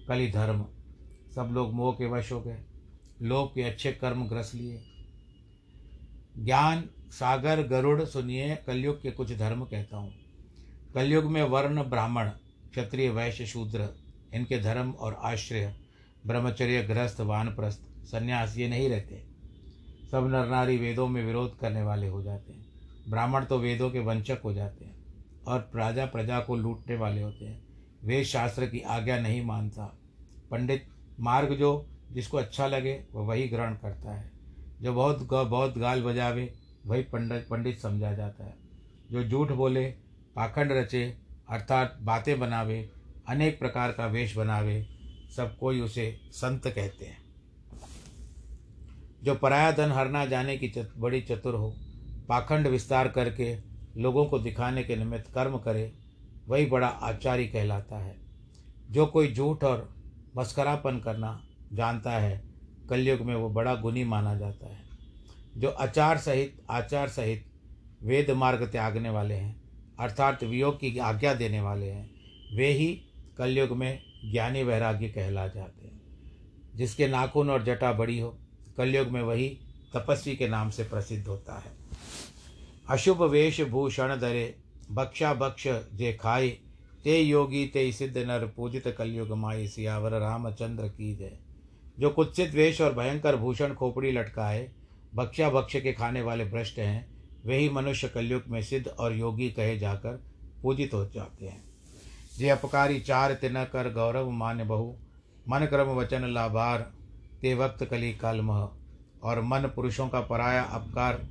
कली 0.07 0.31
धर्म। 0.31 0.65
सब 1.35 1.49
लोग 1.53 1.73
मोह 1.73 1.93
के 1.93 2.05
वश 2.05 2.31
हो 2.31 2.41
गए। 2.41 2.59
लोभ 3.21 3.51
के 3.55 3.61
अच्छे 3.61 3.91
कर्म 3.91 4.27
ग्रस 4.27 4.51
लिए। 4.55 4.83
ज्ञान 6.39 6.89
सागर, 7.19 7.67
गरुड़, 7.67 8.05
सुनिए, 8.05 8.55
कलयुग 8.55 9.01
के 9.01 9.11
कुछ 9.11 9.37
धर्म 9.37 9.65
कहता 9.65 9.97
हूँ। 9.97 10.13
कलयुग 10.95 11.25
में 11.25 11.43
वर्ण, 11.43 11.83
ब्राह्मण, 11.83 12.29
क्षत्रिय, 12.71 13.09
वैश्य, 13.09 13.45
शूद्र, 13.45 13.89
इनके 14.33 14.59
धर्म 14.59 14.91
और 14.91 15.13
आश्रय, 15.13 15.75
ब्रह्मचर्य 16.27 16.83
गृहस्थ 16.83 17.21
वानप्रस्थ, 17.21 17.81
संन्यास, 18.05 18.57
ये 18.57 18.67
नहीं 18.69 18.89
रहते। 18.89 19.23
सब 20.11 20.27
नर 20.27 20.47
नारी 20.47 20.77
वेदों 20.77 21.07
में 21.07 21.25
विरोध 21.25 21.59
करने 21.59 21.81
वाले 21.81 22.07
हो 22.07 22.21
जाते 22.23 22.53
हैं। 22.53 22.65
ब्राह्मण 23.09 23.45
तो 23.45 23.59
वेदों 23.59 23.89
के 23.89 23.99
वंचक 23.99 24.41
हो 24.43 24.53
जाते 24.53 24.85
हैं 24.85 24.95
और 25.47 25.59
प्रजा 25.59 26.05
प्रजा 26.05 26.39
को 26.39 26.55
लूटने 26.55 26.95
वाले 26.95 27.21
होते 27.21 27.45
हैं। 27.45 27.63
वेद 28.03 28.25
शास्त्र 28.25 28.65
की 28.65 28.79
आज्ञा 28.79 29.19
नहीं 29.19 29.45
मानता। 29.45 29.99
पंडित 30.51 30.87
मार्ग 31.19 31.55
जो 31.55 31.89
जिसको 32.11 32.37
अच्छा 32.37 32.67
लगे 32.67 33.03
वह 33.13 33.25
वही 33.25 33.47
ग्रहण 33.47 33.73
करता 33.73 34.13
है। 34.13 34.31
जो 34.81 34.93
बहुत 34.93 35.27
बहुत 35.31 35.77
गाल 35.77 36.01
बजावे 36.01 36.53
वही 36.85 37.01
पंडित 37.03 37.47
पंडित 37.49 37.79
समझा 37.79 38.13
जाता 38.13 38.45
है। 38.45 38.55
जो 39.11 39.23
झूठ 39.23 39.51
बोले 39.51 39.85
पाखंड 40.35 40.71
रचे 40.71 41.03
अर्थात 41.49 41.97
बातें 42.01 42.39
बनावे 42.39 42.89
अनेक 43.29 43.59
प्रकार 43.59 43.91
का 43.91 44.05
वेश 44.05 44.35
बनावे 44.37 44.87
सब 45.35 45.57
कोई 45.57 45.81
उसे 45.81 46.19
संत 46.31 46.67
कहते 46.67 47.05
हैं। 47.05 47.17
जो 49.23 49.35
पराया 49.35 49.71
धन 49.71 49.91
हरना 49.91 50.25
जाने 50.25 50.57
की 50.57 50.69
चत, 50.69 50.93
बड़ी 50.97 51.21
चतुर 51.21 51.55
हो 51.55 51.73
पाखंड 52.29 52.67
विस्तार 52.67 53.07
करके 53.07 53.55
लोगों 53.97 54.25
को 54.25 54.39
दिखाने 54.39 54.83
के 54.83 54.95
निमित्त 54.95 55.33
कर्म 55.33 55.57
करे 55.57 55.91
वही 56.47 56.65
बड़ा 56.65 56.87
आचार्य 56.87 57.45
कहलाता 57.47 57.97
है। 57.97 58.15
जो 58.91 59.05
कोई 59.05 59.33
झूठ 59.33 59.63
और 59.63 59.89
मस्करापन 60.37 60.99
करना 60.99 61.39
जानता 61.73 62.11
है 62.11 62.43
कलयुग 62.89 63.21
में 63.21 63.35
वो 63.35 63.49
बड़ा 63.49 63.75
गुनी 63.75 64.03
माना 64.03 64.35
जाता 64.35 64.67
है। 64.67 64.84
जो 65.57 65.69
आचार 65.69 66.17
सहित 66.17 66.61
आचार 66.69 67.09
सहित 67.09 67.45
वेद 68.03 68.31
मार्ग 68.31 68.67
त्यागने 68.67 69.09
वाले 69.09 69.33
हैं, 69.33 69.61
अर्थात 69.99 70.43
वियोग 70.43 70.79
की 70.79 70.97
आज्ञा 70.97 71.33
देने 71.33 71.61
वाले 71.61 71.85
हैं, 71.85 72.11
वे 72.57 72.71
ही 72.71 73.01
कलयुग 73.37 73.69
में 73.69 74.03
ज्ञानी 74.31 74.63
वैराग्य 74.63 75.09
कहला 75.09 75.47
जाते 75.47 75.85
हैं। 75.85 76.01
जिसके 76.75 77.07
नाखून 77.07 77.49
और 77.49 77.63
जटा 77.63 77.93
बड़ी 77.93 78.19
हो, 78.19 78.39
कलयुग 78.77 79.07
में 79.07 79.21
वही 79.21 79.57
तपस्वी 79.93 80.35
के 80.35 80.47
नाम 80.47 80.69
से 80.69 80.83
प्रसिद्ध 80.83 81.27
होता 81.27 81.55
है। 81.59 81.71
अशुभ 82.89 83.23
वेश 83.23 83.61
भूषण 83.61 84.15
धरे, 84.15 84.55
बक्षा 84.91 85.33
बक्ष 85.33 85.67
जे 85.93 86.13
खाए, 86.13 86.49
ते 87.03 87.21
योगी 87.21 87.67
ते 87.67 87.91
सिद्ध 87.91 88.17
नर 88.17 88.53
पूजित 88.55 88.87
कलयुग 88.87 89.31
माई 89.31 89.67
सियावर 89.67 90.11
रामचंद्र 90.11 90.87
की 90.87 91.15
जय। 91.15 91.39
जो 91.99 92.09
कुत्सित 92.09 92.53
वेश 92.53 92.81
और 92.81 92.93
भयंकर 92.93 93.35
भूषण 93.35 93.73
खोपड़ी 93.73 94.11
लटकाए 94.11 94.71
भक्ष्या 95.15 95.49
भक्ष्य 95.49 95.81
के 95.81 95.93
खाने 95.93 96.21
वाले 96.21 96.45
भ्रष्ट 96.45 96.79
हैं 96.79 97.15
वही 97.45 97.69
मनुष्य 97.69 98.07
कलयुग 98.07 98.43
में 98.47 98.61
सिद्ध 98.61 98.87
और 98.87 99.15
योगी 99.15 99.49
कहे 99.49 99.77
जाकर 99.77 100.23
पूजित 100.63 100.93
हो 100.93 101.05
जाते 101.05 101.45
हैं। 101.45 101.63
जे 102.37 102.49
अपकारी 102.49 102.99
चार 102.99 103.33
तिन 103.33 103.63
कर 103.63 103.93
गौरव 103.93 104.29
मान्य 104.29 104.63
बहु, 104.63 104.93
मन 105.49 105.65
क्रम 105.65 105.87
वचन 105.87 106.25
लाभार, 106.25 106.93
ते 107.41 107.53
वक्त 107.53 107.85
कली 107.85 108.13
काल 108.13 108.41
मह। 108.41 108.69
और 109.23 109.41
मन 109.41 109.59
पुरुषों 109.59 110.09
का 110.09 110.21
पराया 110.21 110.63
अपकार, 110.63 111.27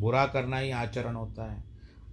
बुरा 0.00 0.26
करना 0.26 0.58
ही 0.58 0.70
आचरण 0.70 1.14
होता 1.14 1.52
है। 1.52 1.64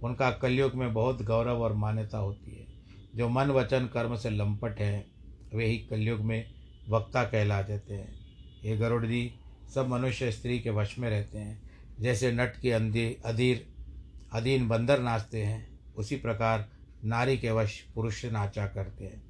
उनका 0.02 0.30
कलयुग 0.30 0.74
में 0.74 0.94
बहुत 0.94 1.22
गौरव 1.22 1.62
और 1.62 1.72
मान्यता 1.72 2.18
होती 2.18 2.56
है। 2.56 2.66
जो 3.14 3.28
मन 3.28 3.46
वचन 3.46 3.86
कर्म 3.86 4.16
से 4.16 4.30
लंपट 4.30 4.80
है, 4.80 5.06
वे 5.54 5.66
ही 5.66 5.78
कलयुग 5.78 6.20
में 6.20 6.44
वक्ता 6.88 7.24
कहला 7.24 7.62
जाते 7.62 7.94
हैं। 7.94 8.14
हे 8.62 8.76
गरुड़ 8.76 9.06
जी 9.06 9.34
सब 9.74 9.88
मनुष्य 9.88 10.32
स्त्री 10.32 10.58
के 10.58 10.70
वश 10.70 10.98
में 10.98 11.10
रहते 11.10 11.38
हैं। 11.38 11.70
जैसे 12.00 12.32
नट 12.32 12.60
के 12.60 12.72
अंधी, 12.72 13.16
अधीर, 13.24 13.66
अधीन 14.32 14.68
बंदर 14.68 15.00
नाचते 15.00 15.42
हैं, 15.42 15.80
उसी 15.96 16.16
प्रकार 16.16 16.68
नारी 17.04 17.38
के 17.38 17.50
वश 17.50 17.80
पुरुष 17.94 18.24
नाचा 18.24 18.66
करते 18.66 19.04
हैं। 19.04 19.22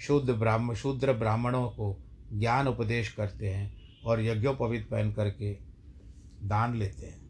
शुद्ध 0.00 0.30
ब्राह्मण 0.30 0.74
शूद्र 0.74 1.12
ब्राह्मणों 1.12 1.68
को 1.68 2.04
ज्ञान 2.32 2.68
उपदेश 2.68 3.12
करते 3.12 3.48
हैं 3.48 3.76
और 4.04 4.22
यज्ञोपवित 4.22 4.88
पहन 4.88 5.12
करके 5.12 5.52
दान 6.42 6.74
लेते 6.74 7.06
हैं। 7.06 7.28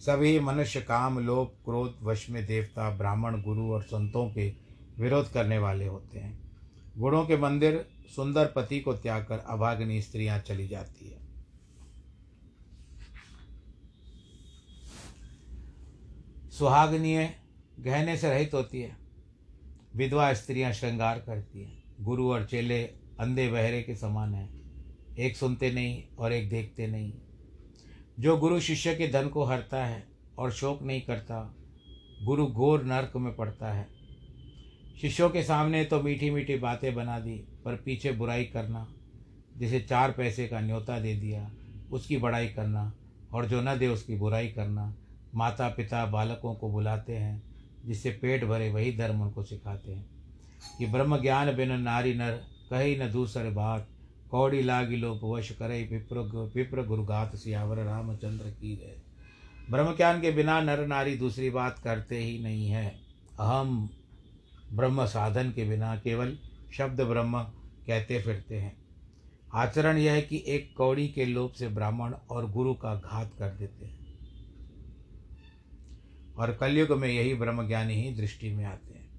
सभी 0.00 0.40
मनुष्य 0.40 0.80
काम, 0.80 1.18
लोभ, 1.18 1.48
क्रोध, 1.64 1.98
वश 2.02 2.30
में 2.30 2.46
देवता, 2.46 2.90
ब्राह्मण, 2.90 3.42
गुरु 3.42 3.72
और 3.72 3.82
संतों 3.82 4.30
के 4.30 4.54
विरोध 4.98 5.32
करने 5.32 5.58
वाले 5.58 5.86
होते 5.86 6.18
हैं। 6.18 6.42
गुणों 6.98 7.26
के 7.26 7.36
मंदिर 7.36 7.86
सुंदर 8.16 8.46
पति 8.46 8.80
को 8.80 8.92
त्याग 8.92 9.24
कर 9.24 9.38
अभाग्नि 9.38 10.02
स्त्रियाँ 10.02 10.38
चली 10.38 10.68
जाती 10.68 11.10
है। 11.10 11.22
सुहाग्निय 16.50 17.34
गहने 17.80 18.16
से 18.16 18.30
रहित 18.30 18.54
होती 18.54 18.80
है। 18.80 18.96
विधवा 19.96 20.34
स्त्रियाँ 20.34 20.72
श्रृंगार 20.72 21.18
करती 21.18 21.62
हैं। 21.62 21.82
गुरु 22.00 22.32
और 22.32 22.44
चेले 22.44 22.84
अंधे 23.20 23.48
बहरे 23.48 23.82
के 23.82 23.96
समान 23.96 24.34
हैं। 24.34 24.62
एक 25.16 25.36
सुनते 25.36 25.72
नहीं 25.72 26.04
और 26.18 26.32
एक 26.32 26.50
देखते 26.50 26.86
नहीं। 26.86 27.12
जो 28.20 28.36
गुरु 28.36 28.60
शिष्य 28.60 28.94
के 28.94 29.08
धन 29.08 29.28
को 29.28 29.44
हरता 29.44 29.84
है 29.84 30.08
और 30.38 30.52
शोक 30.52 30.82
नहीं 30.82 31.00
करता, 31.00 31.54
गुरु 32.22 32.46
घोर 32.46 32.84
नरक 32.84 33.12
में 33.16 33.36
पड़ता 33.36 33.72
है। 33.72 33.88
शिष्यों 35.00 35.30
के 35.30 35.42
सामने 35.42 35.84
तो 35.84 36.02
मीठी 36.02 36.30
मीठी 36.30 36.56
बातें 36.56 36.94
बना 36.94 37.20
दी 37.20 37.48
पर 37.64 37.76
पीछे 37.76 38.12
बुराई 38.12 38.44
करना, 38.44 38.88
जिसे 39.56 39.80
चार 39.80 40.12
पैसे 40.12 40.48
का 40.48 40.60
न्योता 40.60 41.00
दे 41.00 41.16
दिया, 41.16 41.50
उसकी 41.92 42.16
बड़ाई 42.16 42.48
करना 42.48 42.92
और 43.32 43.46
जो 43.46 43.62
न 43.62 43.78
दे 43.78 43.88
उसकी 43.88 44.16
बुराई 44.16 44.48
करना 44.48 44.94
माता 45.34 45.68
पिता 45.68 46.06
बालकों 46.06 46.54
को 46.54 46.68
बुलाते 46.68 47.16
हैं, 47.16 47.42
जिससे 47.86 48.10
पेट 48.10 48.44
भरे 48.44 48.70
वही 48.70 48.96
धर्म 48.96 49.20
उनको 49.20 49.42
सिखाते 49.42 49.92
हैं। 49.92 50.06
कि 50.78 50.86
ब्रह्म 50.86 51.22
ज्ञान 51.22 51.56
बिन 51.56 51.72
नारी 51.72 52.14
नर, 52.14 52.32
कही 52.70 52.96
न 52.96 53.12
दूसरे 53.12 53.50
बात, 53.50 53.88
कौड़ी 54.30 54.62
लागी 54.62 54.96
लोप 54.96 55.20
वश 55.24 55.50
करे 55.50 55.84
पिप्र 55.84 56.14
पिप्र 56.54 56.82
गुरुघात 56.82 57.36
सियावर 57.36 57.78
रामचंद्र 57.78 58.44
की 58.44 58.76
जय। 58.76 59.02
ब्रह्म 59.70 59.96
ज्ञान 59.96 60.20
के 60.20 60.30
बिना 60.30 60.60
नर 60.60 60.86
नारी 60.86 61.16
दूसरी 61.16 61.50
बात 61.50 61.78
करते 61.78 62.18
ही 62.18 62.38
नहीं 62.38 62.68
है। 62.68 62.88
अहम 63.40 63.90
ब्रह्म 64.72 65.06
साधन 65.06 65.50
के 65.50 65.68
बिना 65.68 65.96
केवल 65.96 66.38
शब्द 66.72 67.00
ब्रह्म 67.00 67.42
कहते 67.86 68.22
फिरते 68.22 68.56
हैं। 68.56 68.76
आचरण 69.54 69.96
यह 69.96 70.12
है 70.12 70.22
कि 70.22 70.44
एक 70.46 70.74
कौड़ी 70.76 71.08
के 71.08 71.24
लोभ 71.24 71.52
से 71.52 71.68
ब्राह्मण 71.68 72.14
और 72.30 72.50
गुरु 72.50 72.74
का 72.74 72.94
घात 72.94 73.32
कर 73.38 73.50
देते 73.50 73.86
हैं। 73.86 74.02
और 76.34 76.52
कलयुग 76.52 76.92
में 76.92 77.08
यही 77.08 77.34
ब्रह्म 77.34 77.66
ज्ञानी 77.68 77.94
ही 77.94 78.14
दृष्टि 78.14 78.50
में 78.50 78.64
आते 78.64 78.94
हैं 78.94 79.10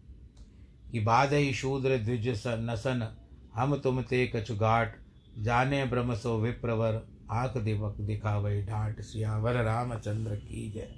कि 0.91 0.99
बाद 0.99 1.33
ही 1.33 1.53
शूद्र 1.53 1.97
द्विज 1.97 2.43
नसन, 2.47 3.17
हम 3.53 3.75
तुम 3.77 4.01
ते 4.01 4.27
कछुघाट 4.35 4.95
जाने 5.39 5.85
ब्रह्म 5.85 6.15
सो 6.15 6.37
विप्रवर, 6.39 7.01
आँख 7.31 7.57
दिवक 7.57 7.97
दिखावे 7.97 8.61
ढाट 8.65 9.01
सियावर 9.01 9.53
रामचंद्र 9.53 10.35
की 10.35 10.71
जय। 10.71 10.93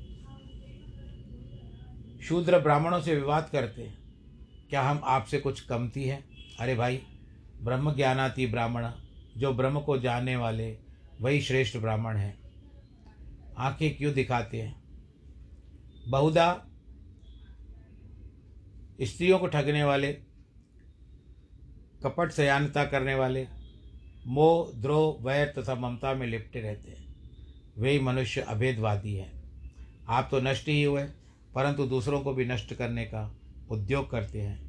शूद्र 2.24 2.59
ब्राह्मणों 2.59 3.01
से 3.01 3.15
विवाद 3.15 3.50
करते 3.51 3.93
क्या 4.69 4.81
हम 4.81 5.01
आपसे 5.03 5.39
कुछ 5.39 5.62
कमती 5.62 6.03
हैं? 6.03 6.35
अरे 6.59 6.75
भाई 6.75 7.01
ब्रह्म 7.62 7.95
ज्ञानाती 7.95 8.47
ब्राह्मण, 8.47 8.88
जो 9.38 9.53
ब्रह्म 9.53 9.79
को 9.79 9.97
जानने 9.97 10.35
वाले 10.35 10.77
वही 11.21 11.41
श्रेष्ठ 11.41 11.77
ब्राह्मण 11.77 12.17
हैं। 12.17 12.38
आँखें 13.57 13.97
क्यों 13.97 14.13
दिखाते 14.13 14.62
हैं? 14.62 14.83
बहुधा 16.07 16.65
स्त्रियों 19.01 19.39
को 19.39 19.47
ठगने 19.47 19.83
वाले, 19.83 20.13
कपट 22.03 22.31
सयानता 22.31 22.85
करने 22.85 23.15
वाले, 23.15 23.47
मोह, 24.27 24.81
द्रोह, 24.81 25.24
वैर 25.24 25.53
तथा 25.57 25.75
ममता 25.75 26.13
में 26.13 26.27
लिपटे 26.27 26.59
रहते 26.59 26.91
हैं। 26.91 27.15
वे 27.77 28.00
मनुष्य 28.00 28.41
अभेदवादी 28.41 29.15
हैं। 29.15 29.43
आप 30.07 30.27
तो 30.31 30.39
नष्ट 30.39 30.67
ही 30.67 30.83
हुए, 30.83 31.03
परंतु 31.55 31.85
दूसरों 31.85 32.21
को 32.21 32.33
भी 32.33 32.45
नष्ट 32.45 32.74
करने 32.74 33.05
का 33.05 33.35
उद्योग 33.71 34.12
करते 34.12 34.41
हैं। 34.41 34.64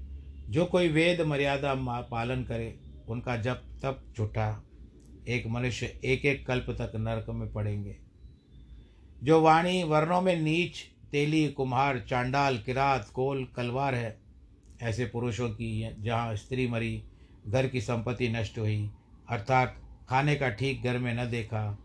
जो 0.48 0.64
कोई 0.66 0.88
वेद 0.88 1.20
मर्यादा 1.20 1.74
पालन 2.02 2.42
करे, 2.44 2.78
उनका 3.08 3.36
जब 3.36 3.62
तब 3.82 4.12
झूठा। 4.16 4.62
एक 5.28 5.46
मनुष्य 5.46 6.00
एक 6.04 6.24
एक 6.24 6.46
कल्प 6.46 6.66
तक 6.70 6.92
नरक 6.96 7.26
में 7.30 7.52
पड़ेंगे। 7.52 7.96
जो 9.24 9.40
वाणी 9.40 9.82
वर्णों 9.82 10.20
में 10.20 10.36
नीच, 10.36 10.78
तेली, 11.12 11.48
कुम्हार, 11.48 11.98
चांडाल, 12.00 12.58
किरात, 12.58 13.10
कोल, 13.14 13.44
कलवार 13.56 13.94
है, 13.94 14.18
ऐसे 14.82 15.06
पुरुषों 15.06 15.48
की 15.50 15.96
जहाँ 15.98 16.36
स्त्री 16.36 16.68
मरी, 16.68 17.02
घर 17.48 17.68
की 17.68 17.80
संपत्ति 17.80 18.28
नष्ट 18.28 18.58
हुई, 18.58 18.90
अर्थात 19.28 19.80
खाने 20.08 20.34
का 20.36 20.48
ठीक 20.48 20.82
घर 20.82 20.98
में 20.98 21.14
न 21.14 21.30
देखा, 21.30 21.78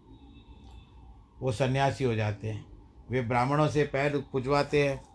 वो 1.41 1.51
सन्यासी 1.51 2.03
हो 2.03 2.15
जाते 2.15 2.47
हैं। 2.47 2.65
वे 3.11 3.21
ब्राह्मणों 3.21 3.67
से 3.67 3.83
पैर 3.83 4.17
पुजवाते 4.31 4.87
हैं 4.89 5.10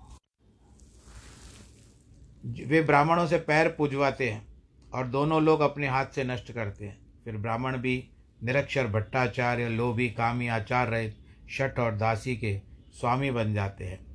वे 2.46 2.82
ब्राह्मणों 2.82 3.26
से 3.26 3.38
पैर 3.38 3.68
पुजवाते 3.68 4.30
हैं 4.30 4.46
और 4.94 5.06
दोनों 5.06 5.42
लोग 5.42 5.60
अपने 5.60 5.88
हाथ 5.88 6.06
से 6.06 6.24
नष्ट 6.24 6.52
करते 6.52 6.84
हैं। 6.84 6.98
फिर 7.24 7.36
ब्राह्मण 7.36 7.76
भी 7.76 8.08
निरक्षर 8.44 8.86
भट्टाचार्य, 8.86 9.68
लोभी, 9.68 10.10
कामी, 10.10 10.48
आचार 10.48 10.88
रहित, 10.88 11.18
शठ 11.50 11.78
और 11.78 11.94
दासी 11.94 12.36
के 12.36 12.60
स्वामी 12.92 13.30
बन 13.30 13.54
जाते 13.54 13.84
हैं। 13.84 14.06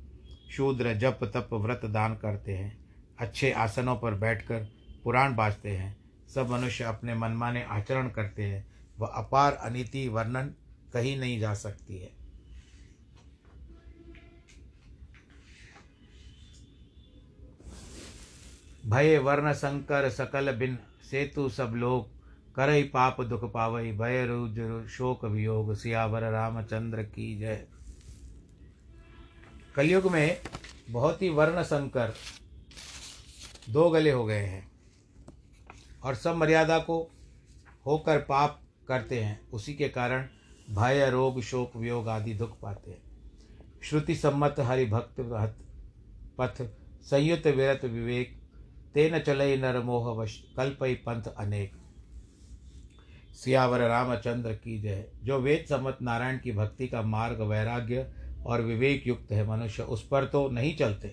शूद्र, 0.50 0.94
जप, 0.94 1.18
तप, 1.22 1.48
व्रत 1.52 1.80
दान 1.84 2.14
करते 2.14 2.52
हैं। 2.52 2.84
अच्छे 3.18 3.52
आसनों 3.52 3.96
पर 3.96 4.14
बैठकर 4.14 4.68
पुराण 5.04 5.34
बाजते 5.34 5.70
हैं। 5.70 5.96
सब 6.34 6.50
मनुष्य 6.50 6.84
अपने 6.84 7.14
मनमाने 7.14 7.62
आचरण 7.62 8.08
करते 8.08 8.42
हैं। 8.42 8.66
वह 8.98 9.06
अपार 9.06 9.52
अनिति 9.52 10.08
वर्णन 10.08 10.54
कहीं 10.92 11.20
नहीं 11.20 11.40
जा 11.40 11.54
सकती 11.54 11.98
है। 11.98 12.21
भय 18.92 19.18
वर्ण 19.18 19.52
संकर 19.52 20.08
सकल 20.10 20.52
बिन 20.52 20.78
सेतु 21.10 21.48
सब 21.48 21.72
लोग। 21.74 22.08
करई 22.54 22.82
पाप 22.82 23.20
दुख 23.20 23.44
पावई, 23.52 23.92
भय 23.92 24.24
रुज 24.26 24.86
शोक 24.88 25.24
वियोग। 25.24 25.74
सियावर 25.74 26.22
रामचंद्र 26.22 27.02
की 27.02 27.38
जय। 27.38 27.66
कलयुग 29.74 30.10
में 30.12 30.40
बहुत 30.90 31.22
ही 31.22 31.28
वर्ण 31.28 31.62
संकर 31.62 32.12
दो 33.68 33.88
गले 33.90 34.10
हो 34.10 34.24
गए 34.24 34.42
हैं 34.44 34.70
और 36.04 36.14
सब 36.14 36.36
मर्यादा 36.36 36.78
को 36.78 37.10
होकर 37.86 38.18
पाप 38.18 38.60
करते 38.88 39.20
हैं। 39.20 39.40
उसी 39.50 39.74
के 39.74 39.88
कारण 39.88 40.26
भय, 40.70 41.10
रोग, 41.10 41.40
शोक, 41.40 41.76
वियोग 41.76 42.08
आदि 42.08 42.34
दुख 42.34 42.60
पाते 42.60 42.90
हैं। 42.90 43.02
श्रुति 43.82 44.14
सम्मत, 44.14 44.60
हरिभक्त 44.60 45.16
पथ 46.38 46.62
संयुक्त 47.02 47.46
विरत, 47.46 47.84
विवेक 47.84 48.41
तेन 48.94 49.18
चलई 49.18 49.56
नर 49.56 49.80
मोह 49.80 50.22
वश 50.22 50.44
कल्पई 50.56 50.94
पंथ 50.94 51.22
अनेक। 51.22 51.72
सियावर 53.34 53.80
रामचंद्र 53.80 54.52
की 54.52 54.78
जय। 54.78 55.08
जो 55.24 55.40
वेद 55.40 55.66
सम्मत 55.68 55.98
नारायण 56.02 56.38
की 56.38 56.52
भक्ति 56.52 56.88
का 56.88 57.02
मार्ग 57.02 57.40
वैराग्य 57.40 58.14
और 58.46 58.60
विवेक 58.60 59.06
युक्त 59.06 59.32
है 59.32 59.48
मनुष्य, 59.48 59.82
उस 59.82 60.08
पर 60.08 60.24
तो 60.24 60.48
नहीं 60.48 60.76
चलते। 60.76 61.08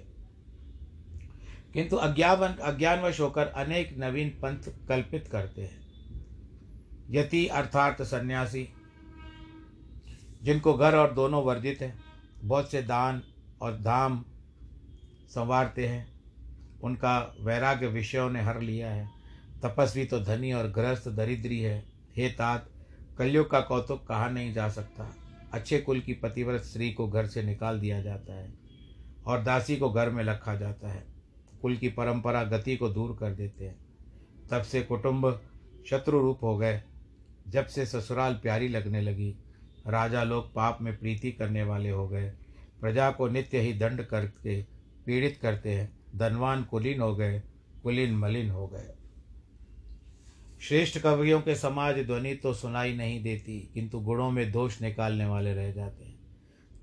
किंतु 1.74 1.96
अज्ञावन 1.96 2.50
अज्ञानवश 2.50 3.20
होकर 3.20 3.48
अनेक 3.48 3.96
नवीन 3.98 4.30
पंथ 4.30 4.88
कल्पित 4.88 5.28
करते 5.28 5.62
हैं। 5.62 5.80
यति 7.10 7.48
अर्थात 7.48 8.02
सन्यासी, 8.02 8.70
जिनको 10.44 10.74
घर 10.74 10.96
और 10.96 11.14
दोनों 11.14 11.44
वर्जित 11.44 11.82
हैं, 11.82 12.00
बहुत 12.44 12.72
से 12.72 12.82
दान 12.82 13.24
और 13.62 13.78
धाम 13.78 14.26
संवारते 15.30 15.88
हैं। 15.88 16.19
उनका 16.84 17.36
वैराग्य 17.42 17.88
विषयों 17.88 18.30
ने 18.30 18.42
हर 18.42 18.62
लिया 18.62 18.92
है। 18.92 19.10
तपस्वी 19.64 20.06
तो 20.06 20.20
धनी 20.20 20.54
और 20.54 20.72
गृहस्थ 20.72 21.10
दरिद्री 21.10 21.60
है। 21.60 21.84
हे 22.18 22.30
तात, 22.30 22.70
कलयुग 23.18 23.52
का 23.52 23.60
कौतुक 23.60 24.08
कहा 24.08 24.30
नहीं 24.30 24.54
जा 24.54 24.70
सकता। 24.70 25.16
अच्छे 25.54 25.80
कुल 25.80 26.00
की 26.00 26.14
पतिव्रत 26.14 26.62
स्त्री 26.62 26.94
को 26.94 27.08
घर 27.08 27.26
से 27.26 27.44
निकाल 27.44 27.80
दिया 27.80 28.02
जाता 28.02 28.34
है 28.34 28.54
और 29.26 29.44
दासी 29.44 29.78
को 29.78 29.90
घर 29.90 30.10
में 30.10 30.24
रखा 30.24 30.56
जाता 30.56 30.90
है। 30.90 31.06
कुल 31.62 31.78
की 31.78 31.90
परंपरा 31.90 32.44
गति 32.44 32.78
को 32.78 32.90
दूर 32.90 33.18
कर 33.20 33.32
देते 33.32 33.66
हैं। 33.66 33.76
तब 34.52 34.62
से 34.62 34.82
कुटुंब 34.82 35.42
शत्रु 35.90 36.20
रूप 36.20 36.40
हो 36.44 36.58
गए। 36.58 36.84
जब 37.48 37.66
से 37.66 37.86
ससुराल 37.86 38.34
प्यारी 38.34 38.68
लगने 38.68 39.02
लगी, 39.02 39.36
राजा 39.88 40.24
लोग 40.24 40.54
पाप 40.54 40.78
में 40.82 40.98
प्रीति 40.98 41.32
करने 41.32 41.64
वाले 41.64 41.90
हो 41.90 42.08
गए। 42.08 42.34
प्रजा 42.82 43.12
को 43.12 43.28
नित्य 43.28 43.60
ही 43.60 43.74
दंड 43.74 44.06
करके, 44.06 44.64
पीड़ित 45.06 45.40
करते 45.42 45.74
हैं। 45.74 45.99
धनवान 46.16 46.64
कुलीन 46.64 47.02
हो 47.02 47.16
गए, 47.16 47.44
कुलीन 47.84 48.16
मलिन 48.18 48.50
हो 48.50 48.68
गए। 48.68 48.96
श्रेष्ठ 50.62 51.00
कवियों 51.00 51.42
के 51.42 51.56
समाज 51.56 52.00
ध्वनि 52.00 52.36
तो 52.36 52.54
सुनाई 52.54 52.96
नहीं 52.96 53.24
देती, 53.24 53.72
किंतु 53.74 54.00
गुणों 54.00 54.32
में 54.32 54.52
दोष 54.52 54.82
निकालने 54.82 55.26
वाले 55.26 55.54
रह 55.54 55.72
जाते 55.72 56.06
हैं। 56.06 56.20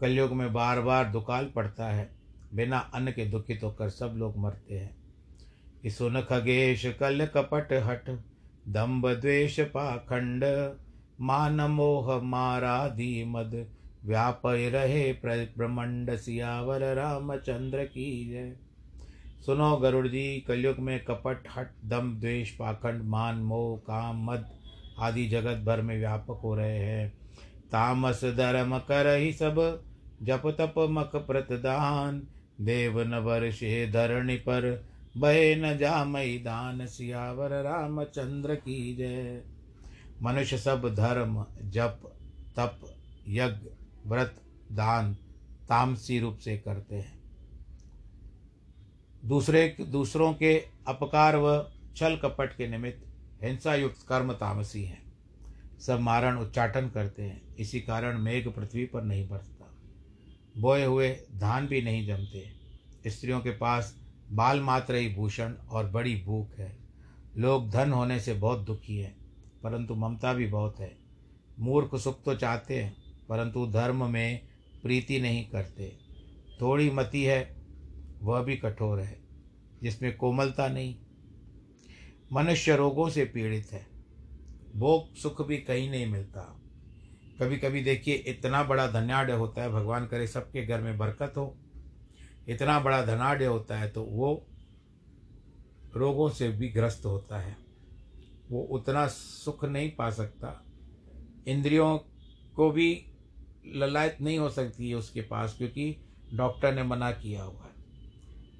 कलयुग 0.01 0.33
में 0.33 0.53
बार 0.53 0.81
बार 0.81 1.05
दुकाल 1.05 1.47
पड़ता 1.47 1.87
है, 1.87 2.11
बिना 2.55 2.79
अन्न 2.79 3.11
के 3.11 3.27
दुखित 3.27 3.61
होकर 3.63 3.89
सब 3.89 4.15
लोग 4.17 4.37
मरते 4.37 4.75
हैं। 4.75 4.97
कि 5.83 5.91
सुन 5.91 6.21
खगेश 6.21 6.87
कल 6.87 7.27
कपट 7.27 7.73
हट 7.73 8.21
दम्ब 8.69 9.15
द्वेष 9.15 9.61
पाखंड, 9.61 10.45
मान 11.21 11.61
मोह 11.61 12.23
माराधि 12.23 13.25
मद 13.25 13.67
व्याप 14.05 14.43
रहे 14.47 15.13
ब्रह्मंड 15.13 16.17
सियावर 16.17 16.95
रामचंद्र 16.95 17.85
की 17.85 18.31
जय। 18.31 18.66
सुनो 19.41 19.77
गरुड़ 19.77 20.09
जी 20.09 20.41
कलयुग 20.41 20.79
में 20.79 21.05
कपट, 21.05 21.49
हट, 21.57 21.71
दम, 21.85 22.21
द्वेष, 22.21 22.51
पाखंड, 22.51 23.03
मान, 23.03 23.37
मोह, 23.37 23.79
काम, 23.79 24.31
मद 24.31 24.51
आदि 24.99 25.29
जगत 25.29 25.57
भर 25.57 25.83
में 25.83 25.99
व्यापक 25.99 26.41
हो 26.43 26.55
रहे 26.55 26.79
हैं। 26.79 27.19
तामस, 27.73 28.25
धर्म, 28.25 28.79
कर 28.79 29.17
ही 29.17 29.33
सब, 29.33 29.85
जप, 30.23 30.43
तप, 30.47 30.75
मक 30.79 31.17
प्रतिदान 31.17 32.23
देव 32.61 33.03
न 33.03 33.15
वर्षे 33.15 33.91
धरणी 33.91 34.37
पर 34.37 34.87
बहे 35.17 35.57
न 35.57 35.79
जा 35.79 36.05
मैदान 36.05 36.87
सियावर 36.87 37.63
रामचंद्र 37.63 38.55
की 38.55 38.97
जय। 38.97 39.43
मनुष्य 40.23 40.59
सब 40.59 40.95
धर्म, 40.95 41.47
जप, 41.65 42.01
तप, 42.57 42.81
यज्ञ, 43.29 43.69
व्रत, 44.07 44.41
दान 44.73 45.15
तामसी 45.69 46.21
रूप 46.21 46.39
से 46.39 46.59
करते 46.59 46.97
हैं। 46.97 47.16
दूसरे, 49.27 49.77
दूसरों 49.81 50.35
के 50.35 50.65
अपकार 50.89 51.37
व 51.37 51.73
छल 51.97 52.17
कपट 52.17 52.57
के 52.57 52.69
निमित्त 52.69 53.07
हिंसा 53.45 53.75
युक्त 53.75 54.07
कर्म 54.09 54.33
तामसी 54.33 54.85
हैं। 54.85 55.03
सब 55.79 56.01
मारण 56.01 56.39
उच्चाटन 56.39 56.89
करते 56.89 57.23
हैं। 57.23 57.57
इसी 57.57 57.81
कारण 57.81 58.19
मेघ 58.19 58.49
पृथ्वी 58.49 58.85
पर 58.85 59.03
नहीं 59.03 59.29
बरसता। 59.29 59.75
बोए 60.59 60.85
हुए 60.85 61.11
धान 61.37 61.67
भी 61.67 61.83
नहीं 61.83 62.07
जमते। 62.07 62.53
स्त्रियों 63.11 63.41
के 63.41 63.51
पास 63.51 64.01
बाल 64.33 64.61
मात्र 64.61 64.95
ही 64.95 65.15
भूषण 65.15 65.53
और 65.53 65.91
बड़ी 65.91 66.23
भूख 66.23 66.59
है। 66.59 66.79
लोग 67.37 67.71
धन 67.71 67.93
होने 67.93 68.21
से 68.21 68.35
बहुत 68.35 68.59
दुखी 68.59 68.99
हैं, 68.99 69.17
परंतु 69.63 69.95
ममता 69.95 70.33
भी 70.33 70.47
बहुत 70.47 70.81
है। 70.81 70.97
मूर्ख 71.61 71.97
सुख 71.97 72.23
तो 72.23 72.35
चाहते 72.35 72.83
हैं, 72.83 72.97
परंतु 73.29 73.67
धर्म 73.67 74.11
में 74.11 74.41
प्रीति 74.83 75.21
नहीं 75.21 75.45
करते। 75.45 75.97
थोड़ी 76.61 76.91
मति 76.91 77.25
है 77.25 77.56
वह 78.21 78.43
भी 78.43 78.57
कठोर 78.57 79.01
है, 79.01 79.19
जिसमें 79.83 80.17
कोमलता 80.17 80.69
नहीं। 80.69 80.97
मनुष्य 82.33 82.77
रोगों 82.77 83.09
से 83.11 83.25
पीड़ित 83.25 83.73
है। 83.73 83.87
भोग 84.77 85.15
सुख 85.15 85.47
भी 85.47 85.59
कहीं 85.59 85.91
नहीं 85.91 86.07
मिलता। 86.07 86.41
कभी 87.41 87.57
कभी 87.57 87.83
देखिए, 87.85 88.15
इतना 88.15 88.63
बड़ा 88.65 88.87
धनाढ़ 88.87 89.31
होता 89.31 89.63
है, 89.63 89.71
भगवान 89.71 90.07
करे 90.07 90.27
सबके 90.27 90.67
घर 90.67 90.81
में 90.81 90.99
बरकत 90.99 91.33
हो। 91.37 91.57
इतना 92.49 92.79
बड़ा 92.81 93.05
धनाढ़ 93.05 93.43
होता 93.43 93.79
है 93.79 93.89
तो 93.91 94.03
वो 94.03 94.47
रोगों 95.97 96.29
से 96.31 96.49
भी 96.49 96.69
ग्रस्त 96.69 97.05
होता 97.05 97.39
है। 97.39 97.57
वो 98.51 98.63
उतना 98.63 99.07
सुख 99.07 99.65
नहीं 99.65 99.91
पा 99.91 100.11
सकता। 100.11 100.65
इंद्रियों 101.49 101.99
को 102.57 102.71
भी 102.71 103.07
ललायत 103.67 104.19
नहीं 104.21 104.39
हो 104.39 104.51
सकती 104.51 104.89
है 104.89 104.95
उसके 104.95 105.21
पास, 105.21 105.55
क्योंकि 105.59 105.97
डॉक्टर 106.35 106.75
ने 106.75 106.83
मना 106.83 107.11
किया 107.13 107.43
हुआ 107.43 107.65
है। 107.65 107.76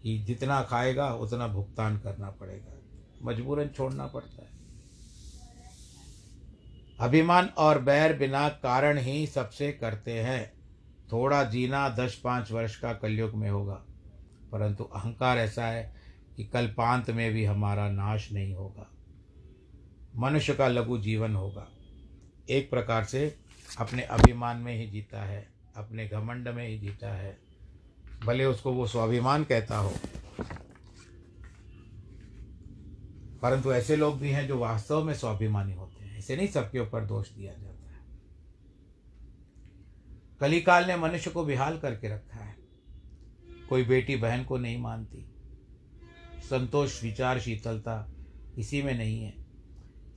कि 0.07 0.19
जितना 0.19 0.63
खाएगा, 0.63 1.15
उतना 1.15 1.47
भुगतान 1.49 1.99
करना 1.99 2.31
पड़ेगा। 2.31 2.73
मजबूरन 3.23 3.69
छोड़ना 3.69 4.07
पड़ता 4.07 4.43
है। 4.43 4.51
अभिमान 7.01 7.47
और 7.47 7.81
बैर 7.83 8.17
बिना 8.19 8.49
कारण 8.49 8.99
ही 8.99 9.27
सबसे 9.27 9.73
करते 9.73 10.13
हैं। 10.13 10.53
थोड़ा 11.13 11.43
जीना 11.45 11.89
दस 11.89 12.21
पाँच 12.25 12.53
वर्ष 12.53 12.77
का 12.77 12.93
कलयुग 12.93 13.35
में 13.35 13.51
होगा, 13.51 13.85
परंतु 14.53 14.85
अहंकार 14.85 15.39
ऐसा 15.39 15.67
है 15.67 15.95
कि 16.37 16.45
कल्पांत 16.45 17.11
में 17.11 17.33
भी 17.33 17.45
हमारा 17.45 17.91
नाश 17.91 18.33
नहीं 18.33 18.55
होगा। 18.55 18.91
मनुष्य 20.17 20.55
का 20.55 20.69
लघु 20.69 20.99
जीवन 20.99 21.35
होगा। 21.35 21.69
एक 22.51 22.71
प्रकार 22.71 23.05
से 23.05 23.37
अपने 23.79 24.03
अभिमान 24.03 24.57
में 24.57 24.77
ही 24.77 24.87
जीता 24.91 25.25
है, 25.25 25.49
अपने 25.77 26.09
घमंड 26.09 26.49
में 26.49 26.69
ही 26.69 26.79
जीता 26.79 27.13
है। 27.15 27.46
भले 28.27 28.45
उसको 28.45 28.73
वो 28.73 28.87
स्वाभिमान 28.87 29.45
कहता 29.45 29.79
हो। 29.79 29.93
परंतु 33.43 33.73
ऐसे 33.73 33.97
लोग 33.97 34.19
भी 34.19 34.31
हैं 34.31 34.49
जो 34.49 34.59
वास्तव 34.59 35.05
में 35.05 35.15
स्वाभिमानी 35.15 35.73
होते 35.73 36.05
हैं। 36.05 36.19
ऐसे 36.19 36.37
नहीं 36.37 36.49
सबके 36.49 36.79
ऊपर 36.79 37.05
दोष 37.05 37.31
दिया 37.31 37.53
जाता 37.53 37.91
है। 37.91 38.01
कलिकाल 40.41 40.87
ने 40.87 40.97
मनुष्य 40.97 41.31
को 41.31 41.45
बिहाल 41.45 41.79
करके 41.79 42.09
रखा 42.09 42.39
है। 42.39 42.57
कोई 43.69 43.85
बेटी 43.85 44.17
बहन 44.17 44.45
को 44.45 44.59
नहीं 44.59 44.79
मानती। 44.79 45.31
संतोष, 46.51 47.03
विचार, 47.03 47.41
शीतलता 47.41 48.11
इसी 48.59 48.83
में 48.83 48.99
नहीं 48.99 49.25
है। 49.25 49.47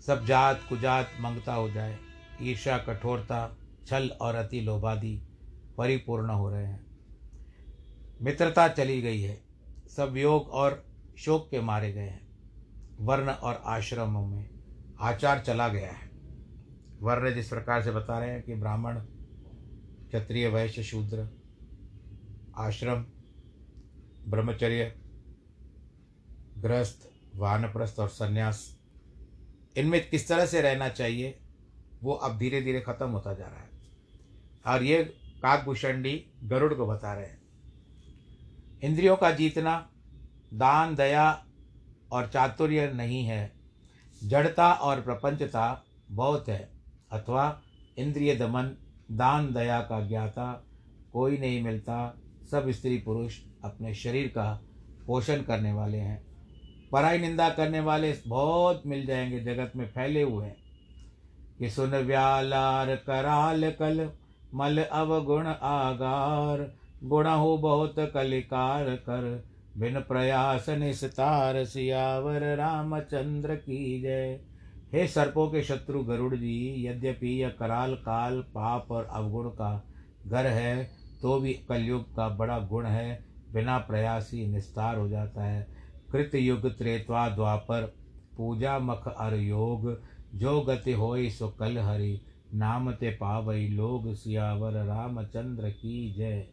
सब 0.08 0.26
जात, 0.26 0.62
कुजात, 0.70 1.12
मंगता 1.20 1.54
हो 1.54 1.72
जाए। 1.72 1.98
ईर्षा 2.42 2.78
कठोरता, 2.78 3.58
छल 3.88 4.08
और 4.08 4.36
अति 4.36 4.62
लोभादि 4.62 5.22
परिपूर्ण 5.78 6.30
हो 6.30 6.50
रहे 6.50 6.66
हैं। 6.66 6.89
मित्रता 8.22 8.68
चली 8.68 9.02
गई 9.02 9.22
है। 9.22 9.42
सब 9.98 10.18
योग 10.18 10.50
और 10.50 10.86
शोक 11.18 11.48
के 11.52 11.62
मारे 11.62 11.94
गए 11.94 12.08
हैं। 12.08 12.30
वर्ण 13.00 13.30
और 13.30 13.62
आश्रमों 13.66 14.28
में 14.28 14.50
आचार 15.00 15.40
चला 15.40 15.68
गया 15.68 15.92
है। 15.92 16.10
वर्ण 17.02 17.34
जिस 17.34 17.50
प्रकार 17.50 17.84
से 17.84 17.92
बता 17.92 18.20
रहे 18.20 18.30
हैं 18.30 18.44
कि 18.44 18.56
ब्राह्मण, 18.56 19.00
क्षत्रिय, 19.00 20.48
वैश्य, 20.48 20.84
शूद्र, 20.84 21.30
आश्रम, 22.58 23.06
ब्रह्मचर्य, 24.28 24.96
गृहस्थ, 26.58 27.10
वानप्रस्थ 27.36 28.00
और 28.00 28.08
संन्यास, 28.08 28.80
इनमें 29.78 30.10
किस 30.10 30.28
तरह 30.28 30.46
से 30.46 30.62
रहना 30.62 30.90
चाहिए, 30.90 31.40
वो 32.04 32.14
अब 32.14 32.38
धीरे 32.38 32.62
धीरे 32.62 32.82
खत्म 32.82 33.10
होता 33.10 33.34
जा 33.34 33.46
रहा 33.46 33.60
है। 33.60 33.70
और 34.68 34.84
ये 34.84 35.04
काकभूषणी 35.42 36.34
गरुड़ 36.44 36.74
को 36.74 36.88
बता 36.88 37.14
रहे 37.14 37.26
हैं। 37.26 37.39
इंद्रियों 38.84 39.18
का 39.18 39.32
जीतना, 39.32 39.90
दान, 40.54 40.96
दया 40.96 41.46
और 42.12 42.28
चातुर्य 42.28 42.92
नहीं 42.94 43.26
है। 43.26 43.52
जड़ता 44.24 44.74
और 44.74 45.02
प्रपंचता 45.02 45.84
बहुत 46.12 46.50
है, 46.50 46.70
अथवा 47.12 47.62
इंद्रिय 47.98 48.36
दमन, 48.36 48.78
दान, 49.12 49.54
दया 49.54 49.82
का 49.82 50.08
ज्ञाता 50.08 50.66
कोई 51.14 51.38
नहीं 51.38 51.64
मिलता। 51.64 52.18
सब 52.52 52.70
स्त्री 52.70 52.98
पुरुष 52.98 53.40
अपने 53.64 53.94
शरीर 53.94 54.28
का 54.28 54.62
पोषण 55.08 55.42
करने 55.42 55.74
वाले 55.74 55.98
हैं। 55.98 56.24
पराई 56.92 57.18
निंदा 57.18 57.50
करने 57.50 57.80
वाले 57.80 58.18
बहुत 58.28 58.84
मिल 58.86 59.06
जाएँगे, 59.06 59.40
जगत 59.40 59.72
में 59.76 59.88
फैले 59.88 60.22
हुए 60.22 60.46
हैं। 60.46 60.58
कि 61.60 61.70
सुन 61.70 61.96
व्यालार 61.96 62.96
कराल 62.96 63.72
कल, 63.72 64.12
मल 64.54 64.84
अवगुण 64.84 65.48
आगार। 65.48 66.79
गुण 67.04 67.28
हो 67.28 67.58
बहुत, 67.58 67.96
कलिकार 68.00 68.90
कर। 68.90 69.44
बिन 69.78 70.00
प्रयास 70.00 70.70
निस्तार, 70.70 71.66
सियावर 71.66 72.56
रामचंद्र 72.56 73.56
की 73.56 74.02
जय। 74.02 74.40
हे 74.94 75.08
सर्पों 75.08 75.48
के 75.48 75.62
शत्रु 75.64 76.04
गरुड़ 76.04 76.36
जी, 76.36 76.88
यद्यपि 76.88 77.42
यह 77.42 77.50
कराल 77.50 77.96
काल 77.96 78.42
पाप 78.42 78.92
और 78.92 79.06
अवगुण 79.06 79.50
का 79.50 79.84
घर 80.28 80.46
है 80.46 80.90
तो 81.22 81.40
भी 81.40 81.54
कलयुग 81.54 82.16
का 82.16 82.30
बड़ा 82.30 82.60
गुण 82.60 82.86
है, 82.86 83.26
बिना 83.54 83.78
प्रयास 83.78 84.32
ही 84.34 84.48
निस्तार 84.48 84.98
हो 84.98 85.08
जाता 85.10 85.44
है। 85.44 85.68
कृत 86.12 86.36
युग 86.36 86.62
द्वापर, 87.36 87.94
पूजा 88.38 88.80
मख 88.80 89.08
अर 89.08 89.36
योग। 89.36 90.02
जो 90.36 90.62
गति 90.62 90.92
होई 90.92 91.30
सो 91.30 91.48
कल 91.50 91.78
हरि, 91.78 92.22
नाम 92.54 92.92
ते 92.92 93.10
पावई 93.10 93.68
लोग, 93.68 94.14
सियावर 94.14 94.72
रामचंद्र 94.72 95.70
की 95.70 96.14
जय। 96.14 96.48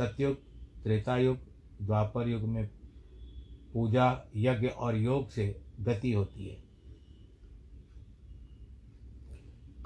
सतयुग, 0.00 0.36
त्रेतायुग 0.82 1.38
द्वापर 1.82 2.28
युग 2.28 2.42
में 2.42 2.70
पूजा 3.74 4.30
यज्ञ 4.36 4.66
और 4.66 4.96
योग 4.96 5.30
से 5.30 5.60
गति 5.80 6.12
होती 6.12 6.48
है। 6.48 6.64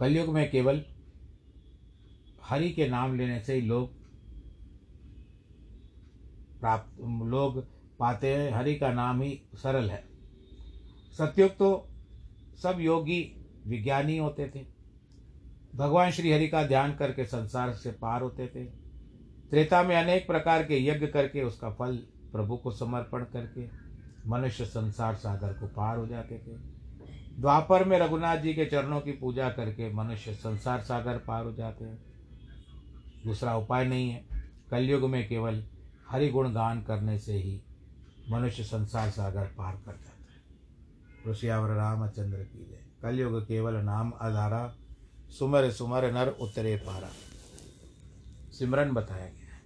कलयुग 0.00 0.28
में 0.28 0.50
केवल 0.50 0.84
हरि 2.42 2.70
के 2.70 2.88
नाम 2.88 3.16
लेने 3.16 3.40
से 3.40 3.54
ही 3.54 3.60
लोग 3.60 3.92
प्राप्त, 6.60 7.00
लोग 7.00 7.64
पाते 7.98 8.34
हैं, 8.34 8.52
हरि 8.52 8.74
का 8.74 8.92
नाम 8.92 9.22
ही 9.22 9.42
सरल 9.54 9.90
है। 9.90 10.04
सत्युग 11.18 11.50
तो 11.50 11.88
सब 12.62 12.76
योगी 12.80 13.46
विज्ञानी 13.66 14.16
होते 14.16 14.52
थे। 14.54 14.66
भगवान 15.74 16.10
श्री 16.10 16.32
हरि 16.32 16.48
का 16.48 16.66
ध्यान 16.66 16.94
करके 16.94 17.24
संसार 17.24 17.72
से 17.72 17.92
पार 17.92 18.22
होते 18.22 18.46
थे। 18.46 18.83
त्रेता 19.50 19.82
में 19.82 19.96
अनेक 19.96 20.26
प्रकार 20.26 20.64
के 20.64 20.86
यज्ञ 20.86 21.06
करके 21.06 21.42
उसका 21.42 21.70
फल 21.70 21.96
प्रभु 22.32 22.56
को 22.56 22.70
समर्पण 22.70 23.20
करके, 23.20 23.68
मनुष्य 24.30 24.64
संसार 24.64 25.14
सागर 25.14 25.52
को 25.52 25.66
पार 25.66 25.98
हो 25.98 26.06
जाते 26.06 26.34
थे। 26.34 26.74
द्वापर 27.40 27.84
में 27.84 27.98
रघुनाथ 27.98 28.36
जी 28.36 28.54
के 28.54 28.64
चरणों 28.66 29.00
की 29.00 29.12
पूजा 29.12 29.50
करके 29.50 29.92
मनुष्य 29.92 30.34
संसार 30.34 30.80
सागर 30.80 31.18
पार 31.18 31.44
हो 31.44 31.52
जाते 31.52 31.84
हैं। 31.84 31.98
दूसरा 33.24 33.56
उपाय 33.56 33.84
नहीं 33.84 34.10
है। 34.10 34.24
कलयुग 34.70 35.10
में 35.10 35.28
केवल 35.28 35.64
हरि 36.08 36.28
गुण 36.28 36.52
गान 36.52 36.82
करने 36.82 37.18
से 37.18 37.32
ही 37.32 37.62
मनुष्य 38.30 38.64
संसार 38.64 39.10
सागर 39.10 39.44
पार 39.44 39.76
कर 39.76 39.92
जाता 39.92 40.08
है। 40.08 41.32
ऋषियावर 41.32 41.70
रामचंद्र 41.70 42.38
की 42.38 42.58
जय। 42.58 42.84
कलयुग 43.02 43.42
केवल 43.42 43.74
नाम 43.74 44.12
आधारा 44.20 44.74
सुमर 45.38 45.70
सुमर 45.70 46.12
नर 46.12 46.28
उतरे 46.28 46.76
पारा। 46.76 47.08
सिमरन 48.58 48.90
बताया 48.90 49.26
गया 49.26 49.54
है। 49.54 49.62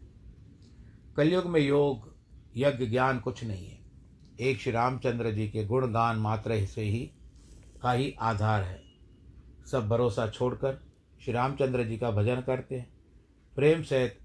कलयुग 1.16 1.46
में 1.46 1.61
योग, 1.61 2.14
यज्ञ, 2.57 2.87
ज्ञान 2.87 3.20
कुछ 3.20 3.44
नहीं 3.44 3.70
है। 3.70 3.79
एक 4.40 4.61
श्री 4.61 4.72
रामचंद्र 4.72 5.33
जी 5.33 5.48
के 5.48 5.64
गुणगान 5.64 6.16
मात्र 6.16 6.66
से 6.66 6.83
ही, 6.83 7.11
का 7.83 7.92
ही 7.92 8.14
आधार 8.20 8.62
है। 8.62 8.83
सब 9.72 9.88
भरोसा 9.88 10.29
छोड़कर 10.29 10.83
श्री 11.24 11.33
रामचंद्र 11.33 11.85
जी 11.85 11.98
का 11.98 12.11
भजन 12.11 12.40
करते 12.40 12.79
हैं। 12.79 12.90
प्रेम 13.57 13.83
सहित 13.83 14.18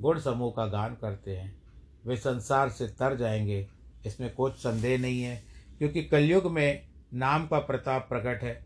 गुण 0.00 0.20
समूह 0.20 0.52
का 0.56 0.66
गान 0.66 0.94
करते 0.94 1.36
हैं। 1.36 1.62
वे 2.06 2.16
संसार 2.16 2.68
से 2.68 2.86
तर 2.86 3.16
जाएँगे, 3.16 3.68
इसमें 4.06 4.34
कुछ 4.34 4.52
संदेह 4.52 4.98
नहीं 4.98 5.22
है, 5.22 5.44
क्योंकि 5.78 6.04
कलयुग 6.04 6.52
में 6.52 6.88
नाम 7.14 7.46
का 7.46 7.58
प्रताप 7.58 8.08
प्रकट 8.08 8.42
है। 8.42 8.64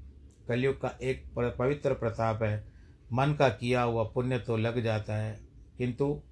कलयुग 0.48 0.80
का 0.80 0.98
एक 1.02 1.24
पवित्र 1.58 1.94
प्रताप 1.94 2.42
है। 2.42 2.72
मन 3.12 3.32
का 3.32 3.48
किया 3.48 3.82
हुआ 3.82 4.04
पुण्य 4.04 4.38
तो 4.38 4.56
लग 4.56 4.80
जाता 4.80 5.16
है। 5.16 5.41
किंतु 5.78 6.22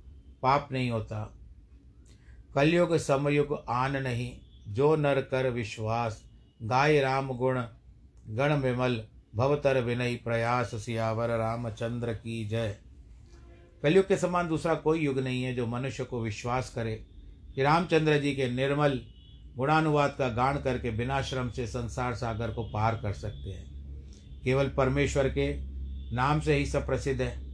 पाप 0.43 0.69
नहीं 0.73 0.91
होता। 0.91 1.35
कलयुग 2.55 2.97
समयुग 2.97 3.65
आन 3.69 3.97
नहीं, 3.97 4.33
जो 4.69 4.97
नर 4.97 5.21
कर 5.21 5.51
विश्वास, 5.51 6.25
गाय 6.63 7.01
राम 7.01 7.33
गुण, 7.33 7.63
गण 8.29 8.53
विमल, 8.53 9.05
भवतर 9.35 9.83
विनय 9.83 10.15
प्रयास 10.15 10.75
सियावर 10.75 11.29
रामचंद्र 11.29 12.13
की 12.13 12.49
जय। 12.49 12.79
कलयुग 13.83 14.09
के 14.09 14.17
समान 14.17 14.49
दूसरा 14.49 14.75
कोई 14.75 15.01
युग 15.01 15.19
नहीं 15.19 15.43
है 15.43 15.55
जो 15.55 15.67
मनुष्य 15.67 16.05
को 16.05 16.21
विश्वास 16.21 16.71
करे 16.75 17.07
कि 17.55 17.63
रामचंद्र 17.63 18.19
जी 18.19 18.35
के 18.35 18.51
निर्मल 18.51 19.01
गुणानुवाद 19.57 20.15
का 20.19 20.29
गान 20.29 20.61
करके 20.61 20.91
बिना 20.91 21.23
श्रम 21.23 21.51
से 21.51 21.67
संसार 21.67 22.15
सागर 22.15 22.51
को 22.51 22.65
पार 22.65 22.95
कर 22.95 23.13
सकते 23.13 23.51
हैं। 23.51 23.71
केवल 24.45 24.69
परमेश्वर 24.69 25.29
के 25.29 25.55
नाम 26.15 26.41
से 26.41 26.55
ही 26.55 26.67
सब 26.67 26.87
प्रसिद्ध 26.87 27.23
है। 27.23 27.50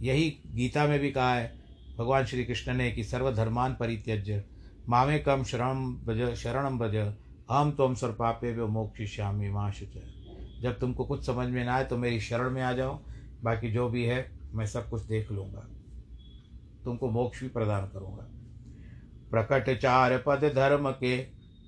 यही 0.00 0.30
गीता 0.46 0.86
में 0.86 0.98
भी 1.00 1.10
कहा 1.10 1.34
है, 1.34 1.52
भगवान 1.98 2.24
श्री 2.24 2.44
कृष्ण 2.44 2.74
ने 2.74 2.90
कि 2.90 3.04
सर्वधर्मान 3.04 3.74
परित्यज्य, 3.74 4.44
मामे 4.88 5.18
कम 5.18 5.42
शरण 5.44 5.84
भज 6.06 6.34
शरणम 6.34 6.78
भज 6.78 6.96
अहम 6.96 7.70
तुम 7.72 7.94
स्वर 7.94 8.10
पापे 8.10 8.52
वो 8.52 8.66
मोक्षिष्यामी 8.68 9.48
माँ 9.50 9.70
शुच। 9.72 9.96
जब 10.62 10.78
तुमको 10.78 11.04
कुछ 11.04 11.26
समझ 11.26 11.48
में 11.48 11.64
ना 11.64 11.74
आए 11.74 11.84
तो 11.84 11.96
मेरी 11.96 12.20
शरण 12.20 12.50
में 12.50 12.62
आ 12.62 12.72
जाओ, 12.72 12.98
बाकी 13.42 13.70
जो 13.70 13.88
भी 13.88 14.04
है 14.04 14.30
मैं 14.54 14.66
सब 14.66 14.88
कुछ 14.90 15.02
देख 15.02 15.30
लूँगा। 15.32 15.66
तुमको 16.84 17.10
मोक्ष 17.10 17.40
भी 17.40 17.48
प्रदान 17.48 17.86
करूँगा। 17.86 18.26
प्रकट 19.30 19.78
चार 19.78 20.16
पद 20.18 20.44
धर्म 20.54 20.90
के 20.92 21.16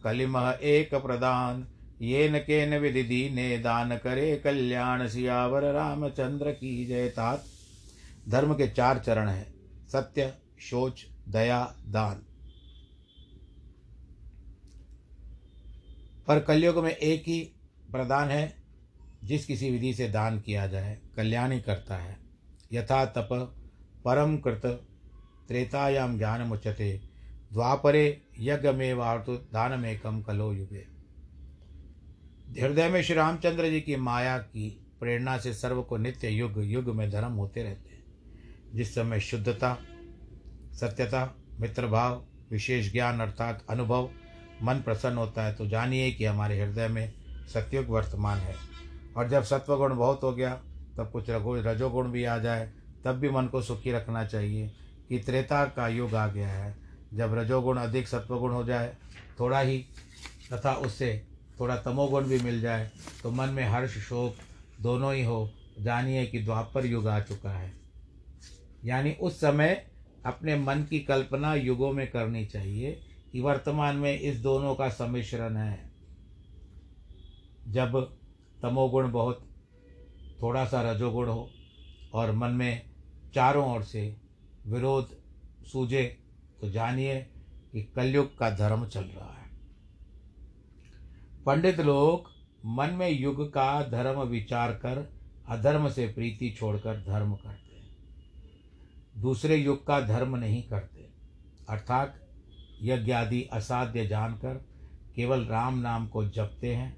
कलिम 0.05 0.37
एक 0.37 0.95
प्रदान। 0.95 1.67
ये 2.01 2.29
न 2.29 2.39
के 2.39 2.65
न 2.67 2.79
विधि 2.79 3.29
ने 3.35 3.57
दान 3.59 3.97
करे 3.97 4.35
कल्याण 4.37 5.07
सियावर, 5.09 5.73
रामचंद्र 5.73 6.53
की 6.53 6.85
जय 6.87 7.09
तात। 7.09 7.45
धर्म 8.29 8.55
के 8.55 8.69
चार 8.69 8.99
चरण 8.99 9.29
हैं, 9.29 9.55
सत्य, 9.89 10.35
शोच, 10.61 11.07
दया, 11.29 11.77
दान। 11.87 12.27
पर 16.29 16.41
कलयुग 16.41 16.79
में 16.79 16.97
एक 16.97 17.23
ही 17.23 17.41
प्रदान 17.91 18.29
है, 18.29 18.57
जिस 19.25 19.47
किसी 19.47 19.71
विधि 19.71 19.95
से 19.95 20.09
दान 20.09 20.41
किया 20.41 20.67
जाए, 20.67 20.99
कल्याण 21.17 21.53
ही 21.53 21.61
करता 21.61 21.97
है। 21.97 22.19
यथा 22.73 23.05
तप 23.05 23.29
परम 24.05 24.39
कृत 24.39 24.63
त्रेतायाम 25.49 26.19
ज्ञान 26.19 26.41
मुचते 26.41 27.01
द्वापरे 27.53 28.23
यज्ञ 28.41 28.73
में 28.73 28.97
दान 29.53 29.81
में 29.81 30.01
कम 30.01 30.23
कलो 30.23 30.53
युगे। 30.53 30.87
हृदय 32.61 32.89
में 32.89 33.03
श्री 33.03 33.15
रामचंद्र 33.15 33.71
जी 33.71 33.81
की 33.81 33.97
माया 33.97 34.39
की 34.39 34.87
प्रेरणा 35.01 35.39
से 35.39 35.55
सर्व 35.55 35.83
को 35.83 35.97
नित्य 35.97 36.29
युग 36.29 36.65
युग 36.65 36.85
में 36.85 37.11
धर्म 37.11 37.33
होते 37.33 37.63
रहते 37.63 37.89
हैं। 37.89 37.92
जिस 38.75 38.95
समय 38.95 39.21
शुद्धता, 39.21 39.79
सत्यता 40.73 41.37
मित्र 41.61 41.87
भाव 41.87 42.25
विशेष 42.51 42.93
ज्ञान 42.93 43.21
अर्थात 43.21 43.65
अनुभव, 43.71 44.11
मन 44.63 44.75
प्रसन्न 44.75 45.17
होता 45.17 45.45
है 45.45 45.55
तो 45.55 45.67
जानिए 45.67 46.11
कि 46.13 46.25
हमारे 46.25 46.61
हृदय 46.61 46.89
में 46.89 47.13
सत्युग 47.55 47.87
वर्तमान 47.89 48.39
है। 48.39 48.55
और 49.17 49.29
जब 49.29 49.43
सत्वगुण 49.43 49.97
बहुत 49.97 50.23
हो 50.23 50.33
गया, 50.33 50.55
तब 50.97 51.11
कुछ 51.13 51.31
रघु, 51.31 51.55
रजोगुण 51.55 52.11
भी 52.11 52.25
आ 52.25 52.39
जाए, 52.39 52.73
तब 53.05 53.13
भी 53.13 53.31
मन 53.31 53.47
को 53.47 53.63
सुखी 53.63 53.93
रखना 53.93 54.25
चाहिए 54.25 54.73
कि 55.09 55.19
त्रेता 55.19 55.65
का 55.65 55.89
युग 55.89 56.15
आ 56.15 56.27
गया 56.27 56.49
है। 56.49 56.77
जब 57.15 57.35
रजोगुण 57.35 57.79
अधिक 57.79 58.09
सत्वगुण 58.09 58.53
हो 58.53 58.65
जाए, 58.65 58.95
थोड़ा 59.41 59.61
ही 59.61 59.79
तथा 60.53 60.73
उससे 60.73 61.27
थोड़ा 61.61 61.77
तमोगुण 61.77 62.25
भी 62.25 62.39
मिल 62.39 62.61
जाए 62.61 62.91
तो 63.23 63.31
मन 63.31 63.49
में 63.49 63.65
हर्ष, 63.65 63.99
शोक 63.99 64.37
दोनों 64.83 65.15
ही 65.15 65.25
हो। 65.25 65.51
जानिए 65.81 66.27
कि 66.27 66.43
द्वापर 66.43 66.87
युग 66.87 67.09
आ 67.09 67.21
चुका 67.21 67.51
है। 67.51 67.82
यानी 68.85 69.13
उस 69.13 69.41
समय 69.41 69.91
अपने 70.27 70.57
मन 70.57 70.83
की 70.91 71.01
कल्पना 71.01 71.55
युगों 71.55 71.93
में 71.93 72.11
करनी 72.11 72.45
चाहिए 72.47 72.93
कि 73.33 73.41
वर्तमान 73.41 73.97
में 73.97 74.21
इस 74.21 74.41
दोनों 74.41 74.75
का 74.75 74.89
सम्मिश्रण 74.89 75.57
है। 75.57 75.93
जब 77.69 78.19
तमोगुण 78.63 79.11
बहुत 79.13 79.49
थोड़ा 80.43 80.65
सा 80.65 80.91
रजोगुण 80.91 81.29
हो 81.29 81.51
और 82.13 82.33
मन 82.33 82.51
में 82.51 82.83
चारों 83.35 83.75
ओर 83.75 83.83
से 83.83 84.17
विरोध 84.67 85.11
सूझे 85.73 86.05
तो 86.61 86.71
जानिए 86.71 87.21
कि 87.73 87.83
कलयुग 87.83 88.39
का 88.39 88.51
धर्म 88.51 88.87
चल 88.87 89.05
रहा 89.05 89.33
है। 89.33 89.51
पंडित 91.47 91.81
लोग 91.81 92.31
मन 92.67 92.91
में 92.91 93.09
युग 93.11 93.49
का 93.49 93.83
धर्म 93.83 94.21
विचार 94.21 94.73
कर, 94.73 95.13
अधर्म 95.49 95.89
से 95.89 96.07
प्रीति 96.07 96.51
छोड़कर 96.51 96.97
धर्म 96.97 97.35
करते 97.35 97.62
दूसरे 99.17 99.57
युग 99.57 99.87
का 99.87 100.01
धर्म 100.01 100.37
नहीं 100.37 100.63
करते। 100.63 101.09
अर्थात 101.69 102.29
यज्ञ 102.83 103.13
आदि 103.13 103.43
असाध्य 103.43 104.07
जानकर 104.07 104.55
केवल 105.17 105.45
राम 105.45 105.79
नाम 105.79 106.07
को 106.09 106.29
जपते 106.29 106.75
हैं, 106.75 106.97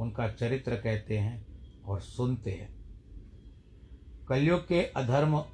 उनका 0.00 0.28
चरित्र 0.28 0.76
कहते 0.76 1.18
हैं 1.18 1.46
और 1.82 2.00
सुनते 2.00 2.50
हैं। 2.50 2.76
कलयुग 4.28 4.68
के 4.68 4.82
अधर्म 4.82 5.44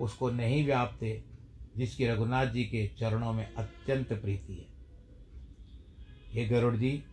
उसको 0.00 0.30
नहीं 0.30 0.64
व्यापते, 0.66 1.24
जिसकी 1.76 2.06
रघुनाथ 2.06 2.46
जी 2.46 2.64
के 2.64 2.90
चरणों 2.98 3.32
में 3.32 3.54
अत्यंत 3.54 4.12
प्रीति 4.12 4.54
है। 4.54 4.72
हे 6.32 6.44
गरुड़ 6.44 6.76
जी, 6.76 7.04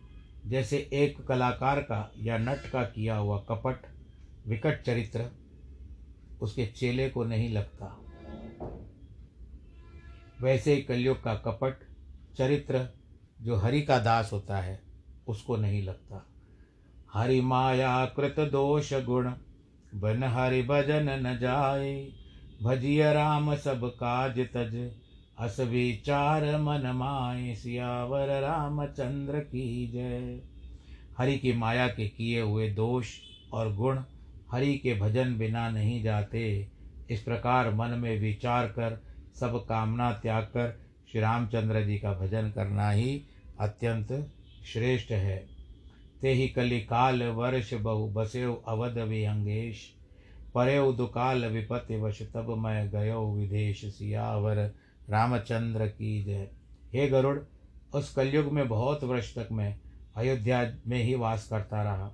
जैसे 0.46 0.90
एक 0.92 1.26
कलाकार 1.26 1.80
का 1.80 2.12
या 2.18 2.38
नट 2.38 2.70
का 2.70 2.82
किया 2.82 3.16
हुआ 3.16 3.38
कपट, 3.38 3.76
विकट 4.46 4.82
चरित्र, 4.82 5.30
उसके 6.42 6.66
चेले 6.66 7.10
को 7.10 7.24
नहीं 7.24 7.50
लगता। 7.50 8.09
वैसे 10.40 10.74
ही 10.74 10.82
कलयुग 10.82 11.22
का 11.22 11.34
कपट, 11.34 11.74
चरित्र 12.38 12.88
जो 13.42 13.56
हरि 13.56 13.82
का 13.82 13.98
दास 13.98 14.30
होता 14.32 14.58
है, 14.58 14.82
उसको 15.28 15.56
नहीं 15.56 15.82
लगता। 15.82 16.26
हरि 17.12 17.40
माया 17.40 18.06
कृत 18.06 18.36
दोष 18.38 18.92
गुण, 18.94 19.32
बन 19.94 20.22
हरि 20.24 20.62
भजन 20.62 21.26
न 21.26 21.38
जाए। 21.38 22.08
भजिय 22.62 23.12
राम 23.12 23.54
सब 23.54 23.84
काज 23.84 24.38
तज, 24.38 24.90
अस 25.38 25.60
विचार 25.60 26.58
मन 26.58 26.92
माए। 26.94 27.54
सियावर 27.54 28.40
रामचंद्र 28.40 29.38
की 29.38 29.88
जय। 29.92 30.42
हरि 31.18 31.38
की 31.38 31.52
माया 31.52 31.88
के 31.88 32.08
किए 32.08 32.40
हुए 32.40 32.70
दोष 32.70 33.06
और 33.52 33.74
गुण 33.74 34.02
हरि 34.50 34.74
के 34.74 34.94
भजन 34.94 35.38
बिना 35.38 35.70
नहीं 35.70 36.02
जाते। 36.02 36.68
इस 37.10 37.22
प्रकार 37.22 37.74
मन 37.74 37.88
में 37.88 38.20
विचार 38.20 38.66
कर 38.66 39.09
सब 39.34 39.64
कामना 39.66 40.10
त्याग 40.12 40.44
कर 40.44 40.78
श्री 41.12 41.20
रामचंद्र 41.20 41.82
जी 41.84 41.98
का 41.98 42.12
भजन 42.14 42.50
करना 42.50 42.90
ही 42.90 43.22
अत्यंत 43.60 44.12
श्रेष्ठ 44.64 45.10
है। 45.10 45.38
ते 46.22 46.32
ही 46.32 46.48
कली 46.48 46.80
काल 46.80 47.22
वर्ष 47.22 47.72
बहु 47.74 48.08
बसेव 48.08 48.54
अवध 48.68 48.98
विहंगेश 48.98 49.88
परेव 50.54 50.92
दुकाल 50.92 51.46
विपति 51.46 51.96
वश 51.96 52.22
तब 52.22 52.54
मैं 52.58 52.90
गयो 52.90 53.20
विदेश 53.32 53.84
सियावर। 53.84 54.56
रामचंद्र 55.10 55.86
की 55.86 56.24
जय। 56.24 56.48
हे 56.92 57.08
गरुड़, 57.08 57.38
उस 57.94 58.12
कलयुग 58.14 58.52
में 58.52 58.68
बहुत 58.68 59.04
वर्ष 59.04 59.34
तक 59.34 59.48
मैं 59.52 59.78
अयोध्या 60.16 60.60
में 60.86 61.02
ही 61.02 61.14
वास 61.14 61.48
करता 61.48 61.82
रहा। 61.82 62.10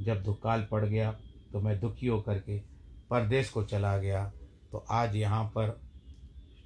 जब 0.00 0.22
दुकाल 0.22 0.66
पड़ 0.70 0.84
गया 0.84 1.12
तो 1.52 1.60
मैं 1.60 1.78
दुखी 1.80 2.06
होकर 2.06 2.38
के 2.38 2.58
परदेश 3.10 3.50
को 3.50 3.64
चला 3.64 3.96
गया। 3.98 4.32
तो 4.72 4.84
आज 4.90 5.16
यहाँ 5.16 5.44
पर 5.44 5.80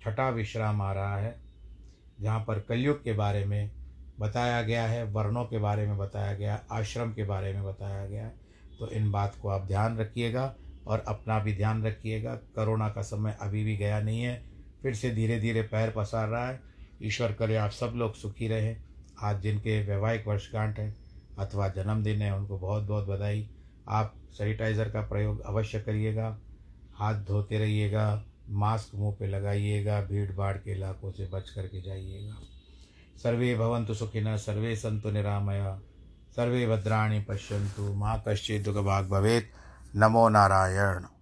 छठा 0.06 0.28
विश्राम 0.30 0.80
आ 0.82 0.92
रहा 0.92 1.16
है। 1.16 1.34
जहाँ 2.18 2.40
पर 2.40 2.58
कलयुग 2.60 3.02
के 3.04 3.12
बारे 3.12 3.44
में 3.44 3.70
बताया 4.18 4.60
गया 4.62 4.86
है, 4.86 5.04
वर्णों 5.04 5.44
के 5.44 5.58
बारे 5.58 5.86
में 5.86 5.96
बताया 5.98 6.34
गया 6.34 6.60
आश्रम 6.72 7.12
के 7.12 7.24
बारे 7.24 7.52
में 7.52 7.64
बताया 7.64 8.06
गया 8.06 8.24
है 8.24 8.34
तो 8.80 8.88
इन 8.90 9.10
बात 9.10 9.36
को 9.42 9.48
आप 9.48 9.66
ध्यान 9.66 9.96
रखिएगा 9.98 10.54
और 10.86 11.04
अपना 11.08 11.38
भी 11.38 11.54
ध्यान 11.54 11.82
रखिएगा। 11.84 12.34
कोरोना 12.54 12.88
का 12.88 13.02
समय 13.02 13.36
अभी 13.40 13.64
भी 13.64 13.76
गया 13.76 14.00
नहीं 14.00 14.22
है, 14.22 14.42
फिर 14.82 14.94
से 14.94 15.10
धीरे 15.10 15.38
धीरे 15.40 15.62
पैर 15.62 15.90
पसार 15.90 16.28
रहा 16.28 16.48
है। 16.48 16.60
ईश्वर 17.00 17.32
करे 17.32 17.56
आप 17.56 17.70
सब 17.70 17.92
लोग 17.96 18.14
सुखी 18.14 18.48
रहें। 18.48 18.76
आज 19.22 19.40
जिनके 19.42 19.80
वैवाहिक 19.82 20.26
वर्षगांठ 20.28 20.78
है 20.78 20.94
अथवा 21.38 21.68
जन्मदिन 21.68 22.22
है, 22.22 22.32
उनको 22.34 22.58
बहुत 22.58 22.84
बहुत 22.84 23.06
बधाई। 23.06 23.48
आप 23.88 24.14
सैनिटाइज़र 24.32 24.90
का 24.90 25.00
प्रयोग 25.02 25.40
अवश्य 25.40 25.80
करिएगा। 25.80 26.36
हाथ 26.94 27.22
धोते 27.24 27.58
रहिएगा। 27.58 28.24
मास्क 28.50 28.94
मुँह 28.94 29.16
पे 29.20 29.26
लगाइएगा 29.26 30.00
भीड़ 30.00 30.32
भाड़ 30.32 30.56
के 30.56 30.72
इलाकों 30.72 31.12
से 31.12 31.26
बच 31.26 31.50
करके 31.50 31.82
जाइएगा। 31.82 32.36
सर्वे 33.22 33.54
भवन्तु 33.54 33.94
सुखिन 33.94 34.36
सर्वे 34.36 34.76
संतु 34.76 35.10
निरामया, 35.10 35.80
सर्वे 36.36 36.66
भद्राणी 36.66 37.20
पश्यन्तु, 37.20 37.94
माँ 37.94 38.22
कश्चित 38.28 38.64
दुख 38.64 38.76
भाग 38.76 39.08
भवेत। 39.08 39.50
नमो 39.96 40.28
नारायण। 40.28 41.15